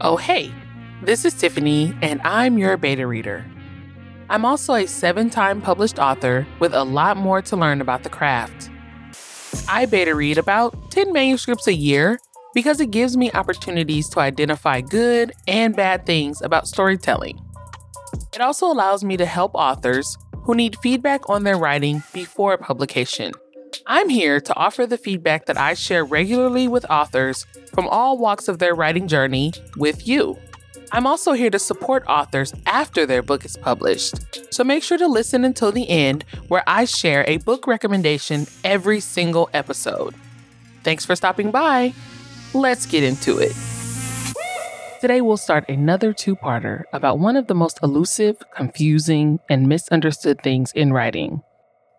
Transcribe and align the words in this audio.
Oh, 0.00 0.16
hey, 0.16 0.54
this 1.02 1.24
is 1.24 1.34
Tiffany, 1.34 1.92
and 2.02 2.20
I'm 2.22 2.56
your 2.56 2.76
beta 2.76 3.04
reader. 3.04 3.44
I'm 4.30 4.44
also 4.44 4.74
a 4.74 4.86
seven 4.86 5.28
time 5.28 5.60
published 5.60 5.98
author 5.98 6.46
with 6.60 6.72
a 6.72 6.84
lot 6.84 7.16
more 7.16 7.42
to 7.42 7.56
learn 7.56 7.80
about 7.80 8.04
the 8.04 8.08
craft. 8.08 8.70
I 9.68 9.86
beta 9.86 10.14
read 10.14 10.38
about 10.38 10.92
10 10.92 11.12
manuscripts 11.12 11.66
a 11.66 11.74
year 11.74 12.20
because 12.54 12.78
it 12.78 12.92
gives 12.92 13.16
me 13.16 13.32
opportunities 13.32 14.08
to 14.10 14.20
identify 14.20 14.82
good 14.82 15.32
and 15.48 15.74
bad 15.74 16.06
things 16.06 16.40
about 16.42 16.68
storytelling. 16.68 17.40
It 18.32 18.40
also 18.40 18.66
allows 18.66 19.02
me 19.02 19.16
to 19.16 19.26
help 19.26 19.50
authors 19.56 20.16
who 20.44 20.54
need 20.54 20.76
feedback 20.78 21.28
on 21.28 21.42
their 21.42 21.58
writing 21.58 22.04
before 22.12 22.56
publication. 22.56 23.32
I'm 23.86 24.08
here 24.08 24.40
to 24.40 24.54
offer 24.54 24.86
the 24.86 24.98
feedback 24.98 25.46
that 25.46 25.56
I 25.56 25.74
share 25.74 26.04
regularly 26.04 26.68
with 26.68 26.84
authors 26.90 27.46
from 27.72 27.88
all 27.88 28.18
walks 28.18 28.48
of 28.48 28.58
their 28.58 28.74
writing 28.74 29.08
journey 29.08 29.52
with 29.76 30.06
you. 30.06 30.38
I'm 30.92 31.06
also 31.06 31.32
here 31.32 31.50
to 31.50 31.58
support 31.58 32.04
authors 32.06 32.54
after 32.66 33.04
their 33.04 33.22
book 33.22 33.44
is 33.44 33.56
published. 33.56 34.52
So 34.52 34.64
make 34.64 34.82
sure 34.82 34.98
to 34.98 35.06
listen 35.06 35.44
until 35.44 35.72
the 35.72 35.88
end, 35.88 36.24
where 36.48 36.62
I 36.66 36.84
share 36.84 37.24
a 37.26 37.38
book 37.38 37.66
recommendation 37.66 38.46
every 38.64 39.00
single 39.00 39.50
episode. 39.52 40.14
Thanks 40.84 41.04
for 41.04 41.16
stopping 41.16 41.50
by. 41.50 41.92
Let's 42.54 42.86
get 42.86 43.02
into 43.02 43.38
it. 43.38 43.52
Today, 45.00 45.20
we'll 45.20 45.36
start 45.36 45.68
another 45.68 46.12
two 46.12 46.34
parter 46.34 46.82
about 46.92 47.20
one 47.20 47.36
of 47.36 47.46
the 47.46 47.54
most 47.54 47.78
elusive, 47.82 48.42
confusing, 48.54 49.38
and 49.48 49.68
misunderstood 49.68 50.42
things 50.42 50.72
in 50.72 50.92
writing 50.92 51.42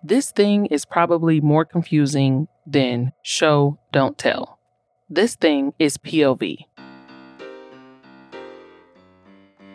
this 0.03 0.31
thing 0.31 0.66
is 0.67 0.85
probably 0.85 1.41
more 1.41 1.66
confusing 1.66 2.48
than 2.66 3.12
show, 3.21 3.80
don't 3.91 4.17
tell. 4.17 4.59
This 5.09 5.35
thing 5.35 5.73
is 5.77 5.98
POV. 5.98 6.66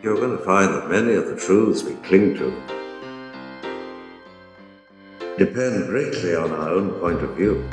You're 0.02 0.16
going 0.16 0.36
to 0.36 0.44
find 0.44 0.72
that 0.74 0.88
many 0.88 1.14
of 1.14 1.26
the 1.26 1.36
truths 1.36 1.82
we 1.82 1.94
cling 1.96 2.34
to 2.36 2.50
depend 5.36 5.86
greatly 5.88 6.36
on 6.36 6.52
our 6.52 6.70
own 6.70 6.92
point 7.00 7.20
of 7.22 7.36
view. 7.36 7.68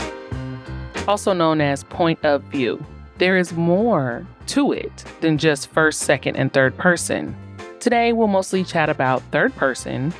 Also 1.07 1.33
known 1.33 1.61
as 1.61 1.83
point 1.85 2.23
of 2.25 2.41
view. 2.43 2.83
There 3.17 3.37
is 3.37 3.53
more 3.53 4.25
to 4.47 4.71
it 4.71 5.05
than 5.21 5.37
just 5.37 5.67
first, 5.67 6.01
second, 6.01 6.35
and 6.35 6.51
third 6.51 6.75
person. 6.77 7.35
Today, 7.79 8.13
we'll 8.13 8.27
mostly 8.27 8.63
chat 8.63 8.89
about 8.89 9.21
third 9.31 9.55
person, 9.55 10.13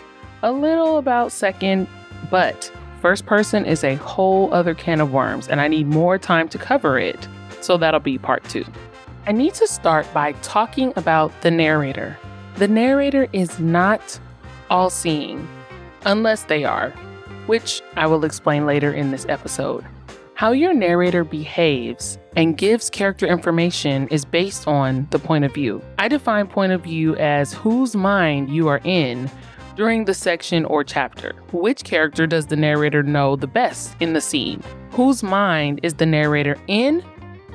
a 0.44 0.52
little 0.52 0.98
about 0.98 1.32
second, 1.32 1.88
but 2.30 2.72
first 3.02 3.26
person 3.26 3.66
is 3.66 3.84
a 3.84 3.96
whole 3.96 4.54
other 4.54 4.74
can 4.74 5.02
of 5.02 5.12
worms, 5.12 5.48
and 5.48 5.60
I 5.60 5.68
need 5.68 5.88
more 5.88 6.18
time 6.18 6.48
to 6.50 6.58
cover 6.58 7.00
it. 7.00 7.28
So 7.62 7.78
that'll 7.78 8.00
be 8.00 8.18
part 8.18 8.44
two. 8.46 8.66
I 9.28 9.32
need 9.32 9.54
to 9.56 9.68
start 9.68 10.12
by 10.14 10.34
talking 10.42 10.94
about 10.96 11.32
the 11.42 11.52
narrator. 11.52 12.18
The 12.56 12.68
narrator 12.68 13.28
is 13.34 13.60
not 13.60 14.20
all 14.70 14.90
seeing, 14.90 15.48
unless 16.06 16.44
they 16.44 16.64
are, 16.64 16.90
which 17.46 17.82
I 17.96 18.08
will 18.08 18.26
explain 18.26 18.66
later 18.66 18.92
in 18.92 19.12
this 19.12 19.26
episode. 19.30 19.86
How 20.34 20.54
your 20.54 20.74
narrator 20.74 21.24
behaves 21.24 22.18
and 22.36 22.58
gives 22.58 22.90
character 22.90 23.28
information 23.28 24.08
is 24.08 24.26
based 24.26 24.68
on 24.68 25.08
the 25.12 25.20
point 25.20 25.46
of 25.46 25.54
view. 25.54 25.84
I 26.00 26.08
define 26.08 26.48
point 26.48 26.72
of 26.72 26.82
view 26.82 27.16
as 27.18 27.54
whose 27.54 27.96
mind 27.96 28.50
you 28.50 28.68
are 28.68 28.82
in 28.84 29.30
during 29.76 30.06
the 30.06 30.14
section 30.14 30.66
or 30.66 30.84
chapter. 30.84 31.34
Which 31.52 31.84
character 31.84 32.28
does 32.28 32.48
the 32.48 32.56
narrator 32.56 33.04
know 33.04 33.36
the 33.36 33.48
best 33.48 33.96
in 34.00 34.14
the 34.14 34.22
scene? 34.22 34.64
Whose 34.92 35.24
mind 35.24 35.80
is 35.84 35.96
the 35.96 36.06
narrator 36.06 36.58
in? 36.68 37.04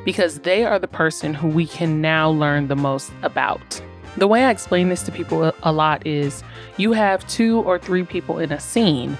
Because 0.04 0.40
they 0.40 0.64
are 0.64 0.78
the 0.78 0.88
person 0.88 1.34
who 1.34 1.48
we 1.48 1.66
can 1.66 2.00
now 2.00 2.30
learn 2.30 2.68
the 2.68 2.76
most 2.76 3.10
about. 3.22 3.82
The 4.16 4.26
way 4.26 4.44
I 4.44 4.50
explain 4.50 4.88
this 4.88 5.02
to 5.02 5.12
people 5.12 5.52
a 5.62 5.72
lot 5.72 6.06
is 6.06 6.42
you 6.78 6.92
have 6.92 7.26
two 7.28 7.60
or 7.60 7.78
three 7.78 8.04
people 8.04 8.38
in 8.38 8.50
a 8.50 8.60
scene. 8.60 9.18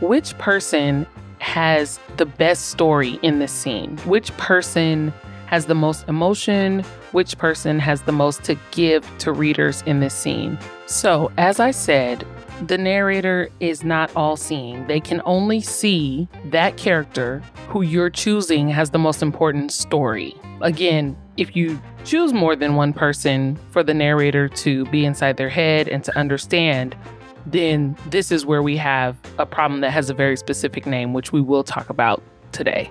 Which 0.00 0.36
person 0.38 1.06
has 1.38 2.00
the 2.16 2.26
best 2.26 2.68
story 2.68 3.18
in 3.22 3.40
this 3.40 3.52
scene? 3.52 3.98
Which 3.98 4.34
person 4.38 5.12
has 5.52 5.66
the 5.66 5.74
most 5.74 6.08
emotion? 6.08 6.80
Which 7.12 7.36
person 7.36 7.78
has 7.78 8.00
the 8.02 8.10
most 8.10 8.42
to 8.44 8.56
give 8.70 9.06
to 9.18 9.32
readers 9.32 9.82
in 9.82 10.00
this 10.00 10.14
scene? 10.14 10.58
So, 10.86 11.30
as 11.36 11.60
I 11.60 11.72
said, 11.72 12.26
the 12.66 12.78
narrator 12.78 13.50
is 13.60 13.84
not 13.84 14.10
all 14.16 14.38
seeing. 14.38 14.86
They 14.86 14.98
can 14.98 15.20
only 15.26 15.60
see 15.60 16.26
that 16.46 16.78
character 16.78 17.42
who 17.68 17.82
you're 17.82 18.08
choosing 18.08 18.70
has 18.70 18.92
the 18.92 18.98
most 18.98 19.20
important 19.20 19.72
story. 19.72 20.34
Again, 20.62 21.18
if 21.36 21.54
you 21.54 21.78
choose 22.04 22.32
more 22.32 22.56
than 22.56 22.74
one 22.74 22.94
person 22.94 23.58
for 23.72 23.82
the 23.82 23.92
narrator 23.92 24.48
to 24.48 24.86
be 24.86 25.04
inside 25.04 25.36
their 25.36 25.50
head 25.50 25.86
and 25.86 26.02
to 26.04 26.18
understand, 26.18 26.96
then 27.44 27.94
this 28.08 28.32
is 28.32 28.46
where 28.46 28.62
we 28.62 28.78
have 28.78 29.18
a 29.38 29.44
problem 29.44 29.82
that 29.82 29.90
has 29.90 30.08
a 30.08 30.14
very 30.14 30.38
specific 30.38 30.86
name, 30.86 31.12
which 31.12 31.30
we 31.30 31.42
will 31.42 31.62
talk 31.62 31.90
about 31.90 32.22
today. 32.52 32.90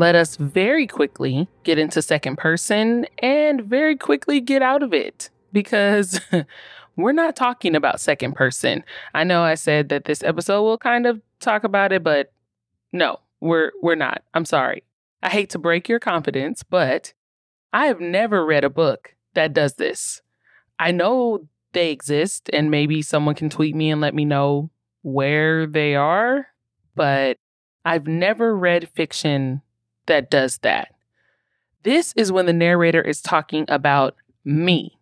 Let 0.00 0.14
us 0.14 0.36
very 0.36 0.86
quickly 0.86 1.46
get 1.62 1.76
into 1.76 2.00
second 2.00 2.38
person 2.38 3.04
and 3.18 3.60
very 3.60 3.96
quickly 3.96 4.40
get 4.40 4.62
out 4.62 4.82
of 4.82 4.94
it 4.94 5.28
because 5.52 6.18
we're 6.96 7.12
not 7.12 7.36
talking 7.36 7.76
about 7.76 8.00
second 8.00 8.34
person. 8.34 8.82
I 9.12 9.24
know 9.24 9.42
I 9.42 9.56
said 9.56 9.90
that 9.90 10.06
this 10.06 10.22
episode 10.22 10.62
will 10.62 10.78
kind 10.78 11.04
of 11.04 11.20
talk 11.38 11.64
about 11.64 11.92
it, 11.92 12.02
but 12.02 12.32
no, 12.94 13.20
we're 13.40 13.72
we're 13.82 13.94
not. 13.94 14.22
I'm 14.32 14.46
sorry. 14.46 14.84
I 15.22 15.28
hate 15.28 15.50
to 15.50 15.58
break 15.58 15.86
your 15.86 16.00
confidence, 16.00 16.62
but 16.62 17.12
I 17.74 17.84
have 17.84 18.00
never 18.00 18.46
read 18.46 18.64
a 18.64 18.70
book 18.70 19.14
that 19.34 19.52
does 19.52 19.74
this. 19.74 20.22
I 20.78 20.92
know 20.92 21.46
they 21.72 21.90
exist 21.90 22.48
and 22.54 22.70
maybe 22.70 23.02
someone 23.02 23.34
can 23.34 23.50
tweet 23.50 23.74
me 23.74 23.90
and 23.90 24.00
let 24.00 24.14
me 24.14 24.24
know 24.24 24.70
where 25.02 25.66
they 25.66 25.94
are, 25.94 26.46
but 26.94 27.36
I've 27.84 28.06
never 28.06 28.56
read 28.56 28.88
fiction 28.88 29.60
that 30.10 30.30
does 30.30 30.58
that. 30.58 30.94
This 31.82 32.12
is 32.14 32.30
when 32.30 32.46
the 32.46 32.52
narrator 32.52 33.00
is 33.00 33.22
talking 33.22 33.64
about 33.68 34.14
me. 34.44 35.00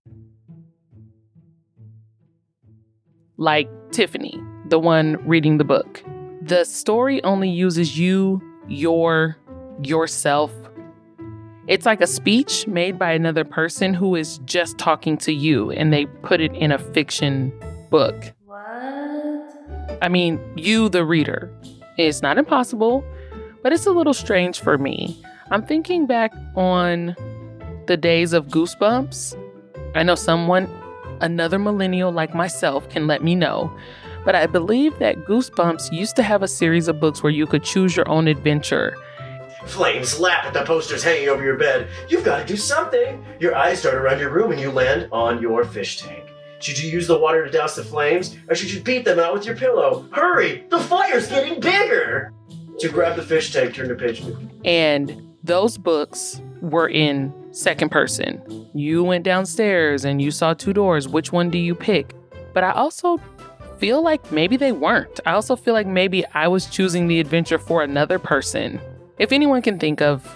like 3.38 3.70
Tiffany, 3.92 4.38
the 4.66 4.78
one 4.78 5.16
reading 5.26 5.56
the 5.56 5.64
book. 5.64 6.02
The 6.42 6.64
story 6.64 7.22
only 7.22 7.48
uses 7.48 7.98
you, 7.98 8.42
your, 8.66 9.38
yourself. 9.82 10.52
It's 11.69 11.86
like 11.86 12.00
a 12.00 12.06
speech 12.06 12.66
made 12.66 12.98
by 12.98 13.12
another 13.12 13.44
person 13.44 13.94
who 13.94 14.16
is 14.16 14.38
just 14.44 14.76
talking 14.76 15.16
to 15.19 15.32
you 15.32 15.70
and 15.70 15.92
they 15.92 16.06
put 16.06 16.40
it 16.40 16.52
in 16.54 16.72
a 16.72 16.78
fiction 16.78 17.52
book. 17.90 18.32
What? 18.44 18.58
I 20.02 20.08
mean, 20.10 20.40
you, 20.56 20.88
the 20.88 21.04
reader. 21.04 21.52
It's 21.96 22.22
not 22.22 22.38
impossible, 22.38 23.04
but 23.62 23.72
it's 23.72 23.86
a 23.86 23.91
little 23.91 24.14
strange 24.14 24.60
for 24.60 24.78
me. 24.78 25.20
I'm 25.50 25.64
thinking 25.64 26.06
back 26.06 26.32
on 26.54 27.16
the 27.86 27.96
days 27.96 28.32
of 28.32 28.48
Goosebumps. 28.48 29.36
I 29.94 30.02
know 30.02 30.14
someone 30.14 30.69
another 31.20 31.58
millennial 31.58 32.12
like 32.12 32.34
myself 32.34 32.88
can 32.88 33.06
let 33.06 33.22
me 33.22 33.34
know. 33.34 33.72
But 34.24 34.34
I 34.34 34.46
believe 34.46 34.98
that 34.98 35.24
Goosebumps 35.24 35.92
used 35.92 36.16
to 36.16 36.22
have 36.22 36.42
a 36.42 36.48
series 36.48 36.88
of 36.88 37.00
books 37.00 37.22
where 37.22 37.32
you 37.32 37.46
could 37.46 37.64
choose 37.64 37.96
your 37.96 38.08
own 38.08 38.28
adventure. 38.28 38.96
Flames 39.66 40.19
lap 40.19 40.44
at 40.44 40.52
the 40.54 40.64
posters 40.64 41.02
hanging 41.02 41.28
over 41.28 41.42
your 41.42 41.56
bed. 41.56 41.88
You've 42.08 42.25
got 42.25 42.38
to 42.38 42.46
do 42.46 42.56
something. 42.56 43.25
Your 43.38 43.54
eyes 43.54 43.82
dart 43.82 43.94
around 43.94 44.20
your 44.20 44.30
room 44.30 44.50
and 44.50 44.60
you 44.60 44.70
land 44.70 45.08
on 45.12 45.40
your 45.40 45.64
fish 45.64 46.00
tank. 46.00 46.25
Should 46.60 46.78
you 46.78 46.90
use 46.90 47.06
the 47.06 47.19
water 47.19 47.44
to 47.44 47.50
douse 47.50 47.76
the 47.76 47.84
flames, 47.84 48.36
or 48.48 48.56
should 48.56 48.72
you 48.72 48.80
beat 48.80 49.04
them 49.04 49.20
out 49.20 49.32
with 49.32 49.46
your 49.46 49.54
pillow? 49.54 50.08
Hurry! 50.10 50.64
The 50.70 50.80
fire's 50.80 51.28
getting 51.28 51.60
bigger! 51.60 52.32
To 52.80 52.88
grab 52.88 53.16
the 53.16 53.22
fish 53.22 53.52
tank, 53.52 53.74
turn 53.74 53.88
to 53.88 53.94
page 53.94 54.22
two. 54.22 54.36
And 54.64 55.34
those 55.42 55.76
books 55.78 56.40
were 56.60 56.88
in 56.88 57.32
second 57.52 57.90
person. 57.90 58.68
You 58.74 59.02
went 59.02 59.25
downstairs 59.25 60.04
and 60.04 60.22
you 60.22 60.30
saw 60.30 60.54
two 60.54 60.72
doors. 60.72 61.08
Which 61.08 61.32
one 61.32 61.50
do 61.50 61.58
you 61.58 61.75
pick? 61.75 62.14
But 62.54 62.64
I 62.64 62.70
also 62.72 63.20
feel 63.78 64.02
like 64.02 64.30
maybe 64.30 64.56
they 64.56 64.72
weren't. 64.72 65.20
I 65.26 65.32
also 65.32 65.56
feel 65.56 65.75
like 65.75 65.86
maybe 65.86 66.25
I 66.34 66.48
was 66.48 66.66
choosing 66.66 67.08
the 67.08 67.20
adventure 67.20 67.58
for 67.58 67.82
another 67.82 68.19
person. 68.19 68.81
If 69.19 69.32
anyone 69.32 69.62
can 69.62 69.78
think 69.78 70.00
of 70.00 70.26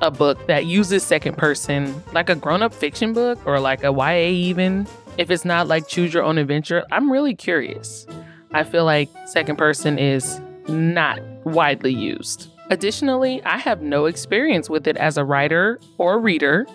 a 0.00 0.10
book 0.10 0.46
that 0.46 0.66
uses 0.66 1.02
second 1.02 1.36
person, 1.36 2.02
like 2.12 2.28
a 2.28 2.34
grown 2.34 2.62
up 2.62 2.74
fiction 2.74 3.12
book 3.12 3.38
or 3.46 3.60
like 3.60 3.84
a 3.84 3.92
YA, 3.92 4.28
even, 4.30 4.86
if 5.18 5.30
it's 5.30 5.44
not 5.44 5.68
like 5.68 5.88
choose 5.88 6.12
your 6.12 6.22
own 6.22 6.38
adventure, 6.38 6.84
I'm 6.90 7.10
really 7.10 7.34
curious. 7.34 8.06
I 8.52 8.64
feel 8.64 8.84
like 8.84 9.08
second 9.26 9.56
person 9.56 9.98
is 9.98 10.40
not 10.68 11.18
widely 11.44 11.92
used. 11.92 12.50
Additionally, 12.70 13.42
I 13.44 13.58
have 13.58 13.82
no 13.82 14.06
experience 14.06 14.70
with 14.70 14.86
it 14.86 14.96
as 14.96 15.16
a 15.16 15.24
writer 15.24 15.78
or 15.98 16.18
reader. 16.18 16.66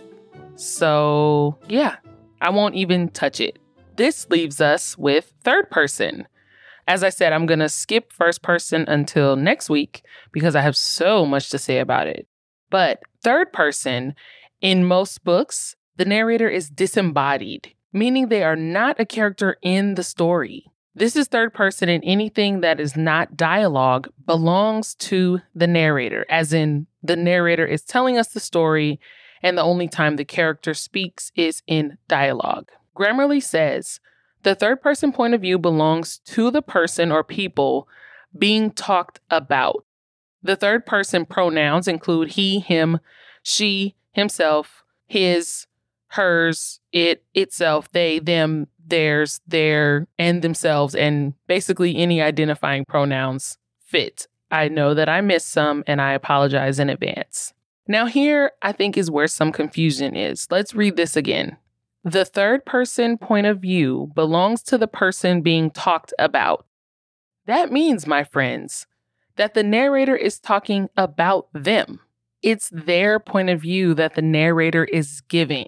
So, 0.56 1.58
yeah, 1.68 1.96
I 2.42 2.50
won't 2.50 2.76
even 2.76 3.10
touch 3.10 3.40
it. 3.40 3.60
This 3.96 4.30
leaves 4.30 4.62
us 4.62 4.98
with 4.98 5.34
third 5.44 5.72
person. 5.72 6.28
As 6.88 7.04
I 7.04 7.10
said, 7.10 7.34
I'm 7.34 7.46
going 7.46 7.60
to 7.60 7.70
skip 7.70 8.14
first 8.14 8.42
person 8.42 8.86
until 8.88 9.36
next 9.36 9.70
week 9.70 10.04
because 10.32 10.56
I 10.56 10.62
have 10.62 10.78
so 10.78 11.26
much 11.26 11.50
to 11.50 11.58
say 11.58 11.80
about 11.80 12.08
it. 12.08 12.28
But 12.70 13.02
third 13.24 13.52
person, 13.52 14.16
in 14.62 14.86
most 14.86 15.24
books, 15.24 15.76
the 15.98 16.06
narrator 16.06 16.48
is 16.48 16.70
disembodied, 16.70 17.74
meaning 17.92 18.28
they 18.28 18.44
are 18.44 18.56
not 18.56 19.00
a 19.00 19.06
character 19.06 19.58
in 19.62 19.96
the 19.96 20.04
story. 20.04 20.68
This 20.98 21.16
is 21.16 21.28
third 21.28 21.54
person, 21.54 21.90
and 21.90 22.04
anything 22.04 22.62
that 22.62 22.80
is 22.80 22.98
not 22.98 23.38
dialogue 23.38 24.10
belongs 24.26 24.96
to 24.96 25.42
the 25.54 25.68
narrator, 25.68 26.26
as 26.28 26.54
in 26.54 26.88
the 27.04 27.16
narrator 27.16 27.68
is 27.68 27.84
telling 27.84 28.18
us 28.18 28.30
the 28.30 28.40
story, 28.40 29.00
and 29.44 29.56
the 29.56 29.62
only 29.62 29.88
time 29.88 30.16
the 30.16 30.26
character 30.26 30.74
speaks 30.74 31.32
is 31.36 31.62
in 31.68 32.00
dialogue. 32.08 32.72
Grammarly 32.98 33.44
says 33.44 34.00
the 34.42 34.56
third 34.56 34.82
person 34.82 35.12
point 35.12 35.36
of 35.36 35.42
view 35.42 35.60
belongs 35.60 36.18
to 36.26 36.50
the 36.50 36.64
person 36.64 37.12
or 37.12 37.24
people 37.24 37.88
being 38.36 38.72
talked 38.72 39.20
about. 39.30 39.86
The 40.42 40.56
third 40.56 40.88
person 40.88 41.28
pronouns 41.28 41.88
include 41.88 42.30
he, 42.30 42.58
him, 42.60 43.02
she, 43.44 43.96
himself, 44.14 44.82
his, 45.06 45.67
hers, 46.18 46.80
it, 46.92 47.24
itself, 47.36 47.90
they, 47.92 48.18
them, 48.20 48.68
theirs, 48.86 49.40
their, 49.48 50.08
and 50.18 50.42
themselves, 50.42 50.96
and 50.96 51.34
basically 51.48 51.96
any 51.96 52.22
identifying 52.22 52.84
pronouns 52.86 53.58
fit. 53.86 54.28
I 54.50 54.68
know 54.68 54.94
that 54.94 55.08
I 55.08 55.22
missed 55.22 55.50
some 55.50 55.84
and 55.86 56.02
I 56.02 56.14
apologize 56.14 56.80
in 56.80 56.90
advance. 56.90 57.54
Now, 57.88 58.08
here 58.08 58.52
I 58.62 58.72
think 58.72 58.98
is 58.98 59.12
where 59.12 59.28
some 59.28 59.52
confusion 59.52 60.16
is. 60.16 60.48
Let's 60.50 60.74
read 60.74 60.98
this 60.98 61.16
again. 61.16 61.58
The 62.04 62.26
third 62.26 62.66
person 62.66 63.18
point 63.18 63.48
of 63.48 63.60
view 63.60 64.12
belongs 64.16 64.64
to 64.64 64.78
the 64.78 64.88
person 64.88 65.42
being 65.42 65.70
talked 65.70 66.14
about. 66.18 66.66
That 67.46 67.72
means, 67.72 68.08
my 68.08 68.24
friends, 68.24 68.88
that 69.36 69.54
the 69.54 69.64
narrator 69.64 70.16
is 70.16 70.40
talking 70.40 70.90
about 70.98 71.48
them. 71.54 72.00
It's 72.42 72.70
their 72.74 73.20
point 73.20 73.50
of 73.50 73.62
view 73.62 73.94
that 73.94 74.16
the 74.16 74.22
narrator 74.22 74.84
is 74.86 75.22
giving. 75.22 75.68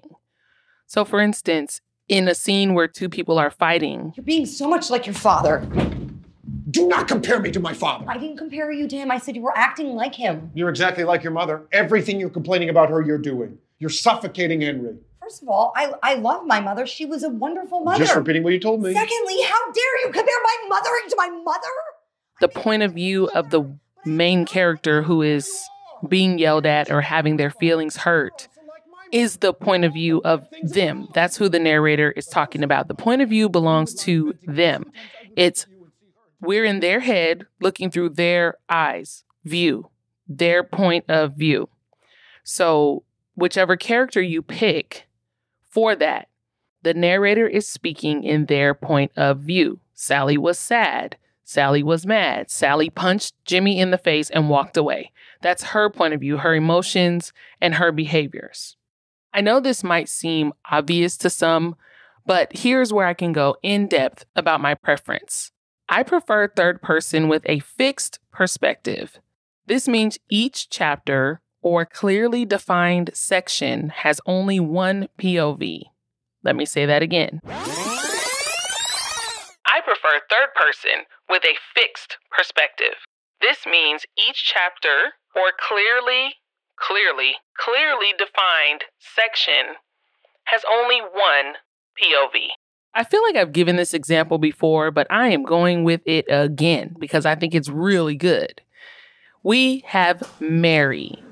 So, 0.90 1.06
for 1.06 1.22
instance, 1.22 1.82
in 2.08 2.28
a 2.28 2.34
scene 2.34 2.74
where 2.74 2.88
two 2.88 3.10
people 3.10 3.38
are 3.38 3.52
fighting, 3.52 4.12
You're 4.18 4.24
being 4.24 4.48
so 4.48 4.68
much 4.68 4.90
like 4.90 5.06
your 5.06 5.14
father. 5.14 5.60
Do 6.72 6.88
not 6.88 7.08
compare 7.08 7.40
me 7.40 7.52
to 7.52 7.60
my 7.60 7.74
father. 7.74 8.06
I 8.08 8.18
didn't 8.18 8.38
compare 8.38 8.72
you 8.72 8.88
to 8.88 8.96
him. 8.96 9.12
I 9.12 9.20
said 9.20 9.36
you 9.36 9.44
were 9.44 9.56
acting 9.56 9.90
like 9.90 10.16
him. 10.16 10.50
You're 10.56 10.70
exactly 10.70 11.04
like 11.04 11.22
your 11.22 11.32
mother. 11.32 11.62
Everything 11.72 12.20
you're 12.20 12.32
complaining 12.32 12.70
about 12.70 12.90
her, 12.90 13.04
you're 13.04 13.20
doing. 13.20 13.60
You're 13.78 13.92
suffocating 13.92 14.62
Henry. 14.62 14.96
First 15.22 15.44
of 15.44 15.50
all, 15.50 15.74
I, 15.76 15.94
I 16.02 16.16
love 16.16 16.48
my 16.48 16.60
mother. 16.60 16.88
She 16.88 17.06
was 17.06 17.22
a 17.22 17.30
wonderful 17.30 17.82
mother. 17.82 18.04
Just 18.04 18.16
repeating 18.16 18.42
what 18.42 18.54
you 18.54 18.60
told 18.60 18.82
me. 18.82 18.92
Secondly, 18.92 19.42
how 19.44 19.72
dare 19.72 20.08
you 20.08 20.12
compare 20.12 20.40
my 20.44 20.70
mothering 20.70 21.10
to 21.10 21.16
my 21.18 21.30
mother? 21.30 21.68
the 22.42 22.48
point 22.48 22.82
of 22.82 22.94
view 22.94 23.30
of 23.36 23.52
the 23.52 23.64
main 24.06 24.46
character 24.46 25.04
who 25.04 25.22
is 25.22 25.68
being 26.08 26.40
yelled 26.40 26.66
at 26.66 26.90
or 26.90 27.02
having 27.02 27.38
their 27.38 27.52
feelings 27.52 27.98
hurt 27.98 28.48
is 29.12 29.38
the 29.38 29.54
point 29.54 29.86
of 29.86 29.94
view 29.94 30.22
of 30.24 30.48
them. 30.64 31.08
That's 31.14 31.38
who 31.38 31.50
the 31.50 31.60
narrator 31.60 32.12
is 32.12 32.28
talking 32.28 32.64
about. 32.64 32.88
The 32.88 32.96
point 32.96 33.22
of 33.22 33.30
view 33.30 33.50
belongs 33.50 33.94
to 34.04 34.36
them. 34.46 34.92
It's 35.36 35.66
we're 36.42 36.66
in 36.66 36.80
their 36.80 37.02
head 37.02 37.46
looking 37.60 37.92
through 37.92 38.10
their 38.10 38.56
eyes, 38.70 39.24
view, 39.44 39.90
their 40.28 40.64
point 40.64 41.06
of 41.10 41.34
view. 41.34 41.70
So, 42.44 43.04
whichever 43.36 43.76
character 43.76 44.22
you 44.22 44.42
pick 44.42 45.08
for 45.70 45.96
that, 45.96 46.30
the 46.82 46.94
narrator 46.94 47.48
is 47.48 47.68
speaking 47.68 48.24
in 48.24 48.46
their 48.46 48.74
point 48.74 49.12
of 49.18 49.40
view. 49.40 49.80
Sally 49.94 50.38
was 50.38 50.58
sad. 50.58 51.18
Sally 51.44 51.84
was 51.84 52.06
mad. 52.06 52.50
Sally 52.50 52.90
punched 52.90 53.34
Jimmy 53.44 53.80
in 53.80 53.92
the 53.92 53.98
face 53.98 54.30
and 54.30 54.50
walked 54.50 54.78
away. 54.78 55.12
That's 55.42 55.64
her 55.64 55.90
point 55.90 56.14
of 56.14 56.22
view, 56.22 56.38
her 56.38 56.54
emotions, 56.54 57.34
and 57.60 57.76
her 57.76 57.92
behaviors. 57.92 58.78
I 59.34 59.42
know 59.42 59.60
this 59.60 59.84
might 59.84 60.10
seem 60.10 60.54
obvious 60.72 61.18
to 61.18 61.30
some, 61.30 61.76
but 62.26 62.56
here's 62.58 62.92
where 62.92 63.08
I 63.08 63.14
can 63.14 63.32
go 63.32 63.58
in 63.62 63.88
depth 63.88 64.26
about 64.36 64.62
my 64.62 64.74
preference. 64.76 65.52
I 65.88 66.04
prefer 66.04 66.48
third 66.48 66.82
person 66.82 67.28
with 67.28 67.44
a 67.46 67.60
fixed 67.60 68.20
perspective. 68.32 69.20
This 69.66 69.88
means 69.88 70.18
each 70.30 70.70
chapter 70.70 71.42
or 71.62 71.86
clearly 71.86 72.46
defined 72.46 73.12
section 73.14 73.90
has 73.90 74.22
only 74.26 74.60
one 74.60 75.10
POV. 75.20 75.84
Let 76.44 76.56
me 76.56 76.66
say 76.66 76.86
that 76.86 77.04
again. 77.04 77.42
I 77.46 77.52
prefer 79.84 80.22
third 80.30 80.54
person 80.56 81.06
with 81.30 81.44
a 81.44 81.58
fixed 81.76 82.18
perspective. 82.32 82.96
This 83.42 83.66
means 83.66 84.06
each 84.18 84.44
chapter 84.46 85.14
or 85.36 85.52
clearly, 85.60 86.36
clearly, 86.80 87.34
clearly 87.58 88.14
defined 88.18 88.86
section 88.98 89.76
has 90.46 90.64
only 90.72 91.00
one 91.02 91.56
POV. 92.02 92.48
I 92.94 93.04
feel 93.04 93.22
like 93.24 93.36
I've 93.36 93.54
given 93.54 93.76
this 93.76 93.94
example 93.94 94.40
before, 94.40 94.90
but 94.90 95.08
I 95.12 95.28
am 95.30 95.44
going 95.44 95.84
with 95.84 96.02
it 96.06 96.26
again 96.30 96.96
because 97.00 97.26
I 97.26 97.36
think 97.36 97.54
it's 97.54 97.70
really 97.70 98.16
good. 98.16 98.62
We 99.44 99.84
have 99.88 100.34
Mary. 100.40 101.24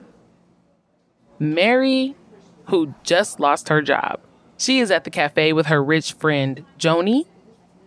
Mary, 1.39 2.15
who 2.67 2.93
just 3.03 3.39
lost 3.39 3.69
her 3.69 3.81
job. 3.81 4.19
She 4.57 4.79
is 4.79 4.91
at 4.91 5.03
the 5.03 5.09
cafe 5.09 5.53
with 5.53 5.67
her 5.67 5.83
rich 5.83 6.13
friend, 6.13 6.63
Joni, 6.79 7.25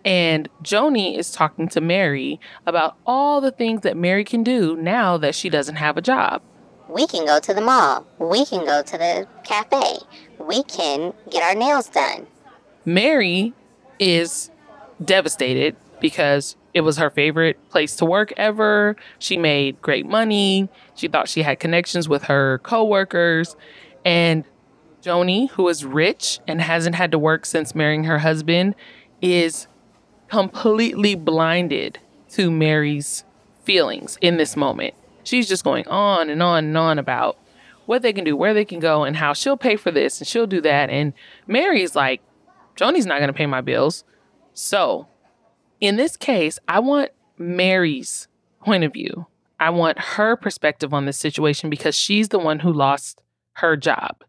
and 0.03 0.49
Joni 0.63 1.17
is 1.17 1.31
talking 1.31 1.67
to 1.69 1.81
Mary 1.81 2.39
about 2.65 2.97
all 3.05 3.41
the 3.41 3.51
things 3.51 3.81
that 3.81 3.97
Mary 3.97 4.23
can 4.23 4.43
do 4.43 4.75
now 4.75 5.17
that 5.17 5.35
she 5.35 5.49
doesn't 5.49 5.75
have 5.75 5.97
a 5.97 6.01
job. 6.01 6.41
We 6.91 7.07
can 7.07 7.25
go 7.25 7.39
to 7.39 7.53
the 7.53 7.61
mall. 7.61 8.05
We 8.19 8.45
can 8.45 8.65
go 8.65 8.83
to 8.83 8.97
the 8.97 9.25
cafe. 9.45 9.99
We 10.39 10.61
can 10.63 11.13
get 11.29 11.41
our 11.41 11.55
nails 11.55 11.87
done. 11.87 12.27
Mary 12.83 13.53
is 13.97 14.51
devastated 15.03 15.77
because 16.01 16.57
it 16.73 16.81
was 16.81 16.97
her 16.97 17.09
favorite 17.09 17.57
place 17.69 17.95
to 17.95 18.05
work 18.05 18.33
ever. 18.35 18.97
She 19.19 19.37
made 19.37 19.81
great 19.81 20.05
money. 20.05 20.67
She 20.93 21.07
thought 21.07 21.29
she 21.29 21.43
had 21.43 21.61
connections 21.61 22.09
with 22.09 22.23
her 22.23 22.59
coworkers. 22.59 23.55
And 24.03 24.43
Joni, 25.01 25.49
who 25.51 25.69
is 25.69 25.85
rich 25.85 26.39
and 26.45 26.61
hasn't 26.61 26.95
had 26.95 27.11
to 27.11 27.19
work 27.19 27.45
since 27.45 27.73
marrying 27.73 28.03
her 28.03 28.19
husband, 28.19 28.75
is 29.21 29.67
completely 30.27 31.15
blinded 31.15 31.99
to 32.31 32.51
Mary's 32.51 33.23
feelings 33.63 34.17
in 34.19 34.35
this 34.35 34.57
moment. 34.57 34.93
She's 35.23 35.47
just 35.47 35.63
going 35.63 35.87
on 35.87 36.29
and 36.29 36.41
on 36.41 36.65
and 36.65 36.77
on 36.77 36.99
about 36.99 37.37
what 37.85 38.01
they 38.01 38.13
can 38.13 38.23
do, 38.23 38.35
where 38.35 38.53
they 38.53 38.65
can 38.65 38.79
go, 38.79 39.03
and 39.03 39.15
how 39.15 39.33
she'll 39.33 39.57
pay 39.57 39.75
for 39.75 39.91
this 39.91 40.19
and 40.19 40.27
she'll 40.27 40.47
do 40.47 40.61
that. 40.61 40.89
And 40.89 41.13
Mary's 41.47 41.95
like, 41.95 42.21
Joni's 42.75 43.05
not 43.05 43.19
going 43.19 43.27
to 43.27 43.33
pay 43.33 43.45
my 43.45 43.61
bills. 43.61 44.03
So, 44.53 45.07
in 45.79 45.95
this 45.95 46.17
case, 46.17 46.59
I 46.67 46.79
want 46.79 47.11
Mary's 47.37 48.27
point 48.63 48.83
of 48.83 48.93
view. 48.93 49.27
I 49.59 49.69
want 49.69 49.99
her 49.99 50.35
perspective 50.35 50.93
on 50.93 51.05
this 51.05 51.17
situation 51.17 51.69
because 51.69 51.95
she's 51.95 52.29
the 52.29 52.39
one 52.39 52.59
who 52.59 52.71
lost 52.71 53.21
her 53.53 53.77
job. 53.77 54.23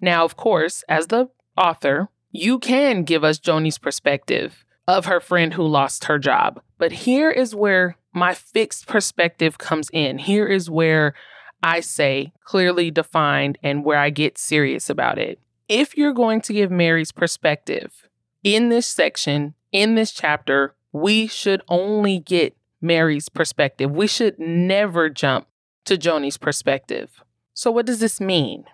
Now, 0.00 0.24
of 0.24 0.36
course, 0.36 0.84
as 0.88 1.08
the 1.08 1.28
author, 1.56 2.08
you 2.30 2.58
can 2.58 3.02
give 3.02 3.24
us 3.24 3.38
Joni's 3.38 3.78
perspective 3.78 4.64
of 4.86 5.06
her 5.06 5.20
friend 5.20 5.54
who 5.54 5.66
lost 5.66 6.04
her 6.04 6.18
job. 6.18 6.60
But 6.78 6.92
here 6.92 7.30
is 7.30 7.54
where 7.54 7.96
my 8.12 8.34
fixed 8.34 8.86
perspective 8.86 9.58
comes 9.58 9.88
in. 9.92 10.18
Here 10.18 10.46
is 10.46 10.68
where 10.68 11.14
I 11.62 11.80
say 11.80 12.32
clearly 12.44 12.90
defined 12.90 13.58
and 13.62 13.84
where 13.84 13.98
I 13.98 14.10
get 14.10 14.38
serious 14.38 14.90
about 14.90 15.18
it. 15.18 15.38
If 15.68 15.96
you're 15.96 16.14
going 16.14 16.40
to 16.42 16.52
give 16.52 16.70
Mary's 16.70 17.12
perspective 17.12 18.08
in 18.42 18.70
this 18.70 18.88
section, 18.88 19.54
in 19.70 19.94
this 19.94 20.10
chapter, 20.10 20.74
we 20.92 21.26
should 21.26 21.62
only 21.68 22.18
get 22.18 22.56
Mary's 22.80 23.28
perspective. 23.28 23.90
We 23.90 24.06
should 24.06 24.38
never 24.38 25.08
jump 25.08 25.46
to 25.84 25.96
Joni's 25.96 26.38
perspective. 26.38 27.22
So, 27.54 27.70
what 27.70 27.86
does 27.86 28.00
this 28.00 28.20
mean? 28.20 28.64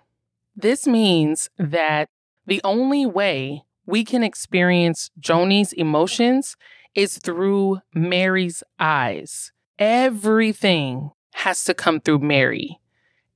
This 0.55 0.87
means 0.87 1.49
that 1.57 2.07
the 2.45 2.61
only 2.63 3.05
way 3.05 3.65
we 3.87 4.03
can 4.03 4.21
experience 4.21 5.09
Joni's 5.19 5.73
emotions 5.73 6.55
is 6.93 7.17
through 7.17 7.79
Mary's 7.95 8.63
eyes. 8.77 9.51
Everything 9.79 11.11
has 11.33 11.63
to 11.63 11.73
come 11.73 12.01
through 12.01 12.19
Mary. 12.19 12.79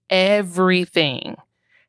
Everything 0.10 1.38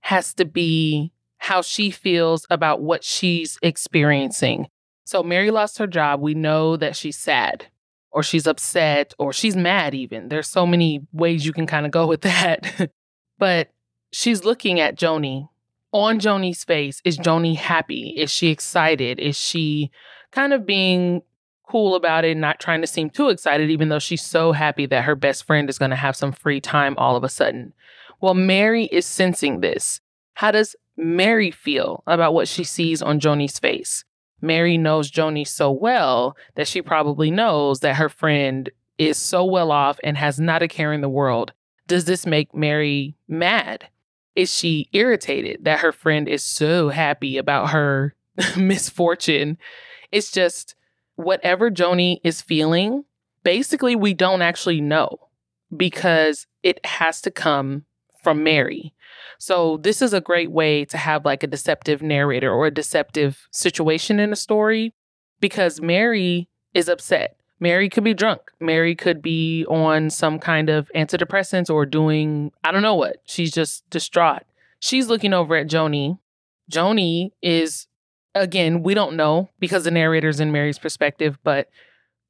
has 0.02 0.32
to 0.34 0.44
be 0.44 1.12
how 1.38 1.60
she 1.60 1.90
feels 1.90 2.46
about 2.50 2.80
what 2.80 3.02
she's 3.02 3.58
experiencing. 3.62 4.68
So, 5.04 5.22
Mary 5.24 5.50
lost 5.50 5.78
her 5.78 5.88
job. 5.88 6.20
We 6.20 6.34
know 6.34 6.76
that 6.76 6.94
she's 6.94 7.16
sad, 7.16 7.66
or 8.12 8.22
she's 8.22 8.46
upset, 8.46 9.12
or 9.18 9.32
she's 9.32 9.56
mad, 9.56 9.92
even. 9.94 10.28
There's 10.28 10.46
so 10.46 10.66
many 10.66 11.00
ways 11.12 11.44
you 11.44 11.52
can 11.52 11.66
kind 11.66 11.84
of 11.84 11.90
go 11.90 12.06
with 12.06 12.20
that. 12.20 12.92
but 13.38 13.70
she's 14.12 14.44
looking 14.44 14.78
at 14.78 14.96
Joni 14.96 15.48
on 15.92 16.18
Joni's 16.18 16.64
face, 16.64 17.00
is 17.04 17.18
Joni 17.18 17.56
happy? 17.56 18.14
Is 18.16 18.30
she 18.30 18.48
excited? 18.48 19.18
Is 19.18 19.36
she 19.36 19.90
kind 20.30 20.52
of 20.52 20.66
being 20.66 21.22
cool 21.68 21.94
about 21.94 22.24
it, 22.24 22.36
not 22.36 22.60
trying 22.60 22.80
to 22.80 22.86
seem 22.86 23.10
too 23.10 23.28
excited, 23.28 23.70
even 23.70 23.88
though 23.88 23.98
she's 23.98 24.22
so 24.22 24.52
happy 24.52 24.86
that 24.86 25.04
her 25.04 25.14
best 25.14 25.44
friend 25.44 25.68
is 25.70 25.78
going 25.78 25.90
to 25.90 25.96
have 25.96 26.16
some 26.16 26.32
free 26.32 26.60
time 26.60 26.94
all 26.98 27.16
of 27.16 27.24
a 27.24 27.28
sudden? 27.28 27.72
Well, 28.20 28.34
Mary 28.34 28.86
is 28.86 29.06
sensing 29.06 29.60
this. 29.60 30.00
How 30.34 30.50
does 30.50 30.76
Mary 30.96 31.50
feel 31.50 32.02
about 32.06 32.34
what 32.34 32.48
she 32.48 32.64
sees 32.64 33.02
on 33.02 33.20
Joni's 33.20 33.58
face? 33.58 34.04
Mary 34.40 34.76
knows 34.76 35.10
Joni 35.10 35.46
so 35.46 35.70
well 35.70 36.36
that 36.56 36.68
she 36.68 36.82
probably 36.82 37.30
knows 37.30 37.80
that 37.80 37.96
her 37.96 38.08
friend 38.08 38.70
is 38.98 39.16
so 39.16 39.44
well 39.44 39.70
off 39.70 39.98
and 40.02 40.16
has 40.16 40.38
not 40.38 40.62
a 40.62 40.68
care 40.68 40.92
in 40.92 41.00
the 41.00 41.08
world. 41.08 41.52
Does 41.86 42.04
this 42.04 42.26
make 42.26 42.54
Mary 42.54 43.16
mad? 43.28 43.88
Is 44.34 44.54
she 44.54 44.88
irritated 44.92 45.64
that 45.64 45.80
her 45.80 45.92
friend 45.92 46.28
is 46.28 46.42
so 46.42 46.88
happy 46.88 47.36
about 47.36 47.70
her 47.70 48.14
misfortune? 48.56 49.58
It's 50.10 50.30
just 50.30 50.74
whatever 51.16 51.70
Joni 51.70 52.18
is 52.24 52.40
feeling, 52.40 53.04
basically, 53.44 53.96
we 53.96 54.14
don't 54.14 54.42
actually 54.42 54.80
know 54.80 55.28
because 55.74 56.46
it 56.62 56.84
has 56.84 57.20
to 57.22 57.30
come 57.30 57.84
from 58.22 58.42
Mary. 58.42 58.94
So, 59.38 59.78
this 59.78 60.00
is 60.00 60.12
a 60.12 60.20
great 60.20 60.50
way 60.50 60.84
to 60.86 60.96
have 60.96 61.24
like 61.24 61.42
a 61.42 61.48
deceptive 61.48 62.02
narrator 62.02 62.52
or 62.52 62.66
a 62.66 62.74
deceptive 62.74 63.48
situation 63.50 64.20
in 64.20 64.32
a 64.32 64.36
story 64.36 64.94
because 65.40 65.80
Mary 65.80 66.48
is 66.74 66.88
upset. 66.88 67.36
Mary 67.62 67.88
could 67.88 68.02
be 68.02 68.12
drunk. 68.12 68.50
Mary 68.58 68.96
could 68.96 69.22
be 69.22 69.64
on 69.66 70.10
some 70.10 70.40
kind 70.40 70.68
of 70.68 70.90
antidepressants 70.96 71.70
or 71.70 71.86
doing, 71.86 72.50
I 72.64 72.72
don't 72.72 72.82
know 72.82 72.96
what. 72.96 73.18
She's 73.24 73.52
just 73.52 73.88
distraught. 73.88 74.42
She's 74.80 75.06
looking 75.06 75.32
over 75.32 75.54
at 75.54 75.68
Joni. 75.68 76.18
Joni 76.68 77.30
is, 77.40 77.86
again, 78.34 78.82
we 78.82 78.94
don't 78.94 79.14
know 79.14 79.48
because 79.60 79.84
the 79.84 79.92
narrator's 79.92 80.40
in 80.40 80.50
Mary's 80.50 80.80
perspective, 80.80 81.38
but 81.44 81.68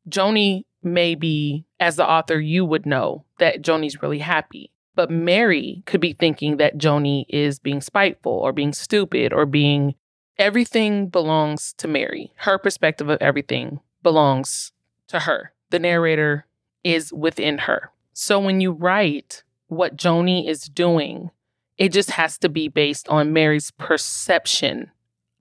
Joni 0.07 0.65
may 0.83 1.15
be, 1.15 1.65
as 1.81 1.97
the 1.97 2.07
author, 2.07 2.39
you 2.39 2.67
would 2.67 2.85
know 2.85 3.25
that 3.39 3.63
Joni's 3.63 4.03
really 4.03 4.19
happy. 4.19 4.71
But 4.95 5.11
Mary 5.11 5.83
could 5.87 6.03
be 6.03 6.13
thinking 6.13 6.59
that 6.59 6.77
Joni 6.77 7.25
is 7.31 7.59
being 7.59 7.81
spiteful 7.81 8.33
or 8.33 8.53
being 8.53 8.75
stupid 8.75 9.33
or 9.33 9.47
being 9.47 9.95
everything 10.37 11.07
belongs 11.07 11.73
to 11.79 11.89
Mary. 11.89 12.35
Her 12.37 12.59
perspective 12.59 13.09
of 13.09 13.17
everything 13.23 13.81
belongs 14.03 14.73
to 15.13 15.21
her. 15.21 15.53
The 15.71 15.79
narrator 15.79 16.47
is 16.85 17.13
within 17.13 17.59
her. 17.59 17.91
So 18.13 18.39
when 18.39 18.61
you 18.61 18.73
write 18.73 19.43
what 19.69 19.97
Joni 19.97 20.47
is 20.49 20.65
doing, 20.65 21.31
it 21.79 21.93
just 21.93 22.11
has 22.11 22.37
to 22.39 22.49
be 22.49 22.69
based 22.69 23.09
on 23.09 23.33
Mary's 23.33 23.71
perception 23.71 24.91